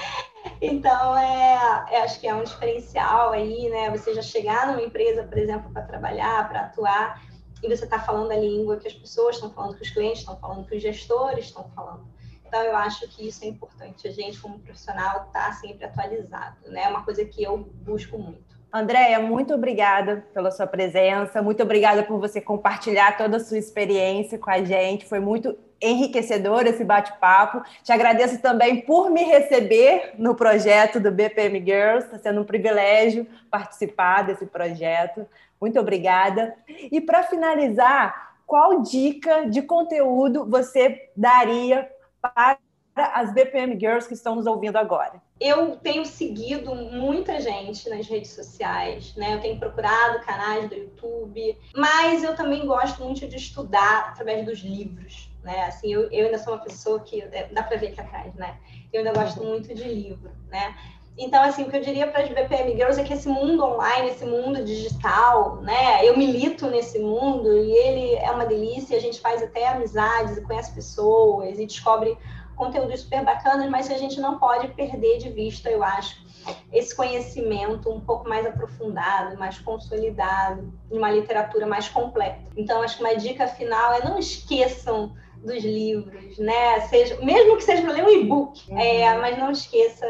então, 0.61 1.17
é, 1.17 1.87
eu 1.93 2.03
acho 2.03 2.21
que 2.21 2.27
é 2.27 2.35
um 2.35 2.45
diferencial 2.45 3.33
aí, 3.33 3.69
né? 3.71 3.91
Você 3.91 4.15
já 4.15 4.23
chegar 4.23 4.67
numa 4.67 4.83
empresa, 4.83 5.25
por 5.25 5.39
exemplo, 5.39 5.71
para 5.73 5.83
trabalhar, 5.83 6.49
para 6.49 6.61
atuar, 6.63 7.23
e 7.63 7.69
você 7.69 7.85
está 7.85 7.99
falando 7.99 8.33
a 8.33 8.37
língua 8.37 8.79
que 8.79 8.89
as 8.89 8.95
pessoas 8.95 9.37
estão 9.37 9.51
falando, 9.51 9.77
que 9.77 9.83
os 9.83 9.91
clientes 9.91 10.21
estão 10.21 10.37
falando, 10.39 10.67
que 10.67 10.77
os 10.77 10.83
gestores 10.83 11.47
estão 11.47 11.71
falando. 11.75 12.09
Então, 12.47 12.63
eu 12.63 12.75
acho 12.75 13.07
que 13.09 13.29
isso 13.29 13.45
é 13.45 13.49
importante. 13.49 14.09
A 14.09 14.11
gente, 14.11 14.41
como 14.41 14.59
profissional, 14.59 15.27
está 15.27 15.53
sempre 15.53 15.85
atualizado, 15.85 16.69
né? 16.69 16.85
É 16.85 16.89
uma 16.89 17.05
coisa 17.05 17.25
que 17.25 17.43
eu 17.43 17.57
busco 17.59 18.19
muito. 18.19 18.50
Andréia, 18.73 19.19
muito 19.19 19.53
obrigada 19.53 20.25
pela 20.33 20.53
sua 20.53 20.67
presença, 20.67 21.43
muito 21.43 21.61
obrigada 21.63 22.05
por 22.05 22.21
você 22.21 22.41
compartilhar 22.41 23.17
toda 23.17 23.37
a 23.37 23.41
sua 23.41 23.59
experiência 23.59 24.39
com 24.39 24.49
a 24.49 24.63
gente. 24.63 25.07
Foi 25.07 25.19
muito 25.19 25.59
enriquecedor 25.83 26.67
esse 26.67 26.85
bate-papo. 26.85 27.63
Te 27.83 27.91
agradeço 27.91 28.41
também 28.41 28.83
por 28.83 29.11
me 29.11 29.25
receber 29.25 30.13
no 30.17 30.37
projeto 30.37 31.01
do 31.01 31.11
BPM 31.11 31.59
Girls. 31.65 32.07
Está 32.07 32.19
sendo 32.19 32.43
um 32.43 32.45
privilégio 32.45 33.27
participar 33.51 34.23
desse 34.23 34.47
projeto. 34.47 35.27
Muito 35.61 35.81
obrigada. 35.81 36.55
E 36.69 37.01
para 37.01 37.25
finalizar, 37.25 38.35
qual 38.47 38.83
dica 38.83 39.49
de 39.49 39.63
conteúdo 39.63 40.49
você 40.49 41.11
daria 41.17 41.91
para 42.21 42.59
as 43.07 43.33
BPM 43.33 43.79
Girls 43.79 44.07
que 44.07 44.15
estão 44.15 44.35
nos 44.35 44.47
ouvindo 44.47 44.77
agora? 44.77 45.21
eu 45.41 45.75
tenho 45.77 46.05
seguido 46.05 46.75
muita 46.75 47.41
gente 47.41 47.89
nas 47.89 48.07
redes 48.07 48.31
sociais, 48.33 49.15
né? 49.17 49.35
Eu 49.35 49.41
tenho 49.41 49.59
procurado 49.59 50.21
canais 50.21 50.69
do 50.69 50.75
YouTube, 50.75 51.59
mas 51.75 52.23
eu 52.23 52.37
também 52.37 52.67
gosto 52.67 53.03
muito 53.03 53.27
de 53.27 53.37
estudar 53.37 54.11
através 54.11 54.45
dos 54.45 54.59
livros, 54.59 55.31
né? 55.43 55.65
Assim, 55.65 55.95
eu, 55.95 56.11
eu 56.13 56.27
ainda 56.27 56.39
sou 56.39 56.53
uma 56.53 56.63
pessoa 56.63 57.01
que 57.01 57.23
é, 57.23 57.49
dá 57.51 57.63
para 57.63 57.79
ver 57.79 57.89
aqui 57.89 58.01
atrás, 58.03 58.35
né? 58.35 58.59
Eu 58.93 58.99
ainda 58.99 59.19
gosto 59.19 59.43
muito 59.43 59.75
de 59.75 59.85
livro, 59.85 60.31
né? 60.51 60.77
Então, 61.17 61.43
assim, 61.43 61.65
o 61.65 61.71
que 61.71 61.77
eu 61.77 61.83
diria 61.83 62.07
para 62.07 62.23
as 62.23 62.29
BPM 62.29 62.73
Girls 62.73 63.01
é 63.01 63.05
que 63.05 63.13
esse 63.13 63.29
mundo 63.29 63.65
online, 63.65 64.11
esse 64.11 64.25
mundo 64.25 64.63
digital, 64.63 65.57
né? 65.63 66.07
Eu 66.07 66.17
milito 66.17 66.67
nesse 66.69 66.99
mundo 66.99 67.49
e 67.57 67.73
ele 67.73 68.15
é 68.15 68.31
uma 68.31 68.47
delícia. 68.47 68.97
A 68.97 69.01
gente 69.01 69.21
faz 69.21 69.43
até 69.43 69.69
amizades 69.69 70.37
e 70.37 70.43
conhece 70.43 70.75
pessoas 70.75 71.59
e 71.59 71.67
descobre 71.67 72.17
conteúdos 72.61 73.01
super 73.01 73.25
bacanas, 73.25 73.71
mas 73.71 73.89
que 73.89 73.95
a 73.95 73.99
gente 73.99 74.21
não 74.21 74.39
pode 74.39 74.69
perder 74.69 75.17
de 75.17 75.31
vista, 75.31 75.71
eu 75.71 75.83
acho, 75.83 76.23
esse 76.71 76.95
conhecimento 76.95 77.91
um 77.91 78.01
pouco 78.01 78.29
mais 78.29 78.47
aprofundado, 78.47 79.39
mais 79.39 79.59
consolidado, 79.59 80.71
de 80.91 80.99
uma 80.99 81.11
literatura 81.11 81.67
mais 81.67 81.89
completa. 81.89 82.39
Então, 82.55 82.83
acho 82.83 82.99
que 82.99 83.03
uma 83.03 83.17
dica 83.17 83.49
final 83.49 83.95
é 83.95 84.05
não 84.05 84.19
esqueçam 84.19 85.15
dos 85.39 85.65
livros, 85.65 86.39
né? 86.39 86.81
Seja, 86.83 87.19
mesmo 87.23 87.57
que 87.57 87.65
seja 87.65 87.83
para 87.83 87.93
ler 87.93 88.05
um 88.05 88.11
e-book, 88.11 88.71
uhum. 88.71 88.79
é, 88.79 89.19
mas 89.19 89.39
não 89.39 89.51
esqueça 89.51 90.07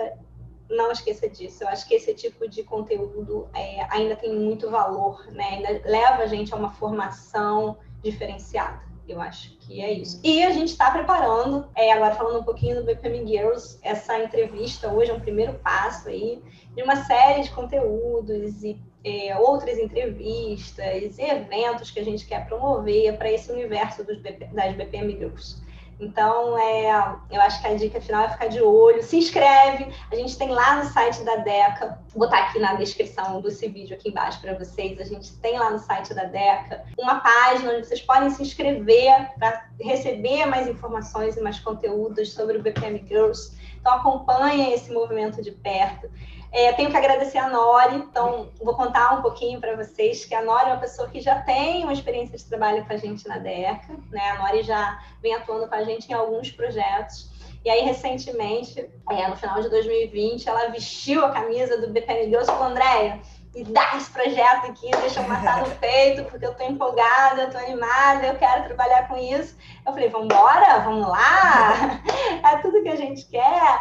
não 0.68 0.92
esqueça 0.92 1.28
disso. 1.28 1.64
Eu 1.64 1.68
acho 1.68 1.86
que 1.86 1.94
esse 1.94 2.14
tipo 2.14 2.48
de 2.48 2.62
conteúdo 2.62 3.48
é, 3.52 3.84
ainda 3.90 4.14
tem 4.14 4.32
muito 4.32 4.70
valor, 4.70 5.26
né? 5.32 5.44
Ainda 5.54 5.82
leva 5.84 6.22
a 6.22 6.26
gente 6.26 6.54
a 6.54 6.56
uma 6.56 6.70
formação 6.70 7.76
diferenciada. 8.00 8.89
Eu 9.10 9.20
acho 9.20 9.56
que 9.58 9.80
é 9.80 9.92
isso. 9.92 10.20
E 10.22 10.44
a 10.44 10.52
gente 10.52 10.68
está 10.68 10.90
preparando, 10.92 11.68
é, 11.74 11.92
agora 11.92 12.14
falando 12.14 12.40
um 12.40 12.44
pouquinho 12.44 12.76
do 12.76 12.84
BPM 12.84 13.26
Girls, 13.26 13.76
essa 13.82 14.16
entrevista 14.22 14.88
hoje 14.88 15.10
é 15.10 15.14
um 15.14 15.18
primeiro 15.18 15.54
passo 15.54 16.08
aí 16.08 16.40
de 16.76 16.82
uma 16.82 16.94
série 16.94 17.42
de 17.42 17.50
conteúdos 17.50 18.62
e 18.62 18.80
é, 19.04 19.36
outras 19.36 19.78
entrevistas 19.78 21.18
e 21.18 21.22
eventos 21.22 21.90
que 21.90 21.98
a 21.98 22.04
gente 22.04 22.24
quer 22.24 22.46
promover 22.46 23.16
para 23.18 23.32
esse 23.32 23.50
universo 23.50 24.04
dos 24.04 24.18
BP, 24.18 24.44
das 24.52 24.76
BPM 24.76 25.16
Girls. 25.16 25.60
Então, 26.00 26.58
é, 26.58 27.14
eu 27.30 27.40
acho 27.42 27.60
que 27.60 27.66
a 27.68 27.74
dica 27.74 28.00
final 28.00 28.24
é 28.24 28.30
ficar 28.30 28.46
de 28.46 28.60
olho. 28.60 29.02
Se 29.02 29.18
inscreve. 29.18 29.92
A 30.10 30.16
gente 30.16 30.36
tem 30.38 30.48
lá 30.48 30.82
no 30.82 30.90
site 30.90 31.22
da 31.22 31.36
DECA, 31.36 31.98
vou 32.08 32.26
botar 32.26 32.38
aqui 32.38 32.58
na 32.58 32.74
descrição 32.74 33.40
desse 33.42 33.68
vídeo 33.68 33.94
aqui 33.94 34.08
embaixo 34.08 34.40
para 34.40 34.54
vocês. 34.54 34.98
A 34.98 35.04
gente 35.04 35.32
tem 35.36 35.58
lá 35.58 35.70
no 35.70 35.78
site 35.78 36.14
da 36.14 36.24
DECA 36.24 36.84
uma 36.98 37.20
página 37.20 37.74
onde 37.74 37.86
vocês 37.86 38.00
podem 38.00 38.30
se 38.30 38.42
inscrever 38.42 39.30
para 39.38 39.66
receber 39.78 40.46
mais 40.46 40.66
informações 40.66 41.36
e 41.36 41.40
mais 41.42 41.58
conteúdos 41.60 42.32
sobre 42.32 42.56
o 42.56 42.62
BPM 42.62 43.04
Girls. 43.06 43.54
Então, 43.78 43.92
acompanhem 43.94 44.72
esse 44.72 44.90
movimento 44.90 45.42
de 45.42 45.50
perto. 45.50 46.10
É, 46.52 46.72
tenho 46.72 46.90
que 46.90 46.96
agradecer 46.96 47.38
a 47.38 47.48
Nori, 47.48 47.96
então 47.96 48.50
vou 48.60 48.74
contar 48.74 49.14
um 49.14 49.22
pouquinho 49.22 49.60
para 49.60 49.76
vocês 49.76 50.24
que 50.24 50.34
a 50.34 50.42
Nori 50.42 50.64
é 50.64 50.72
uma 50.72 50.80
pessoa 50.80 51.08
que 51.08 51.20
já 51.20 51.40
tem 51.42 51.84
uma 51.84 51.92
experiência 51.92 52.36
de 52.36 52.44
trabalho 52.44 52.84
com 52.84 52.92
a 52.92 52.96
gente 52.96 53.28
na 53.28 53.38
DECA, 53.38 53.96
né? 54.10 54.30
A 54.30 54.38
Nori 54.38 54.62
já 54.62 55.00
vem 55.22 55.34
atuando 55.34 55.68
com 55.68 55.74
a 55.74 55.84
gente 55.84 56.10
em 56.10 56.12
alguns 56.12 56.50
projetos. 56.50 57.30
E 57.64 57.70
aí, 57.70 57.82
recentemente, 57.82 58.90
é, 59.10 59.28
no 59.28 59.36
final 59.36 59.60
de 59.62 59.68
2020, 59.68 60.48
ela 60.48 60.70
vestiu 60.70 61.24
a 61.24 61.30
camisa 61.30 61.78
do 61.78 61.90
BPM 61.90 62.24
Girls 62.24 62.50
e 62.50 62.54
falou, 62.54 62.68
Andréia, 62.68 63.20
me 63.54 63.64
dá 63.64 63.96
esse 63.96 64.10
projeto 64.10 64.66
aqui, 64.66 64.90
deixa 64.90 65.20
eu 65.20 65.28
matar 65.28 65.66
no 65.66 65.70
peito, 65.76 66.24
porque 66.24 66.46
eu 66.46 66.54
tô 66.54 66.64
empolgada, 66.64 67.42
eu 67.42 67.50
tô 67.50 67.58
animada, 67.58 68.26
eu 68.26 68.36
quero 68.36 68.64
trabalhar 68.64 69.08
com 69.08 69.16
isso. 69.16 69.56
Eu 69.86 69.92
falei, 69.92 70.08
vamos 70.08 70.26
embora, 70.26 70.78
vamos 70.80 71.06
lá, 71.06 72.00
é 72.50 72.56
tudo 72.58 72.82
que 72.82 72.88
a 72.88 72.96
gente 72.96 73.26
quer. 73.26 73.80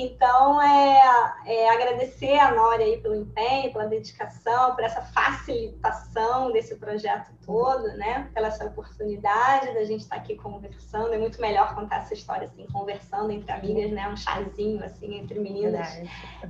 Então, 0.00 0.62
é, 0.62 1.34
é, 1.46 1.70
agradecer 1.70 2.38
a 2.38 2.54
Nora 2.54 2.82
aí 2.82 2.98
pelo 2.98 3.16
empenho, 3.16 3.72
pela 3.72 3.86
dedicação, 3.86 4.74
por 4.74 4.84
essa 4.84 5.02
facilitação 5.02 6.52
desse 6.52 6.76
projeto 6.76 7.30
todo, 7.44 7.82
né? 7.96 8.30
Pela 8.32 8.48
essa 8.48 8.64
oportunidade 8.64 9.74
da 9.74 9.84
gente 9.84 10.02
estar 10.02 10.16
aqui 10.16 10.36
conversando. 10.36 11.12
É 11.12 11.18
muito 11.18 11.40
melhor 11.40 11.74
contar 11.74 11.98
essa 11.98 12.14
história 12.14 12.46
assim, 12.46 12.66
conversando 12.72 13.30
entre 13.32 13.50
amigas, 13.50 13.90
né? 13.90 14.08
Um 14.08 14.16
chazinho 14.16 14.84
assim 14.84 15.18
entre 15.18 15.38
meninas. 15.40 16.00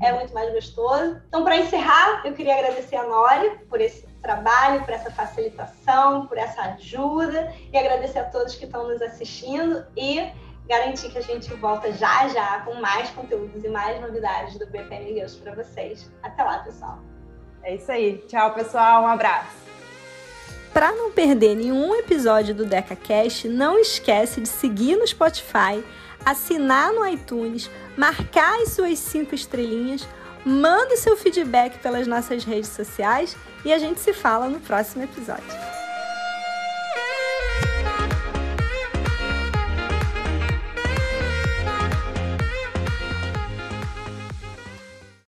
É 0.00 0.12
muito 0.12 0.34
mais 0.34 0.52
gostoso. 0.52 1.20
Então, 1.28 1.42
para 1.42 1.56
encerrar, 1.56 2.22
eu 2.26 2.34
queria 2.34 2.54
agradecer 2.54 2.96
a 2.96 3.04
Nora 3.04 3.58
por 3.68 3.80
esse 3.80 4.06
trabalho, 4.22 4.84
por 4.84 4.92
essa 4.92 5.10
facilitação, 5.10 6.26
por 6.26 6.36
essa 6.36 6.62
ajuda 6.62 7.54
e 7.72 7.78
agradecer 7.78 8.18
a 8.18 8.24
todos 8.24 8.54
que 8.54 8.64
estão 8.64 8.88
nos 8.88 9.00
assistindo 9.00 9.86
e 9.96 10.30
garantir 10.68 11.10
que 11.10 11.18
a 11.18 11.22
gente 11.22 11.52
volta 11.54 11.90
já 11.92 12.28
já 12.28 12.60
com 12.60 12.74
mais 12.74 13.08
conteúdos 13.10 13.64
e 13.64 13.68
mais 13.68 14.00
novidades 14.00 14.58
do 14.58 14.66
BPM 14.66 15.14
Girls 15.14 15.38
para 15.38 15.54
vocês. 15.54 16.10
Até 16.22 16.42
lá, 16.42 16.58
pessoal. 16.58 16.98
É 17.62 17.74
isso 17.74 17.90
aí. 17.90 18.18
Tchau, 18.28 18.52
pessoal. 18.54 19.02
Um 19.02 19.06
abraço. 19.06 19.56
Para 20.72 20.92
não 20.92 21.10
perder 21.10 21.56
nenhum 21.56 21.94
episódio 21.96 22.54
do 22.54 22.64
DecaCast, 22.64 23.48
não 23.48 23.78
esquece 23.78 24.40
de 24.40 24.48
seguir 24.48 24.96
no 24.96 25.06
Spotify, 25.06 25.82
assinar 26.24 26.92
no 26.92 27.06
iTunes, 27.06 27.70
marcar 27.96 28.60
as 28.60 28.72
suas 28.72 28.98
cinco 28.98 29.34
estrelinhas, 29.34 30.06
manda 30.44 30.94
o 30.94 30.96
seu 30.96 31.16
feedback 31.16 31.78
pelas 31.78 32.06
nossas 32.06 32.44
redes 32.44 32.68
sociais 32.68 33.36
e 33.64 33.72
a 33.72 33.78
gente 33.78 33.98
se 33.98 34.12
fala 34.12 34.48
no 34.48 34.60
próximo 34.60 35.02
episódio. 35.02 35.77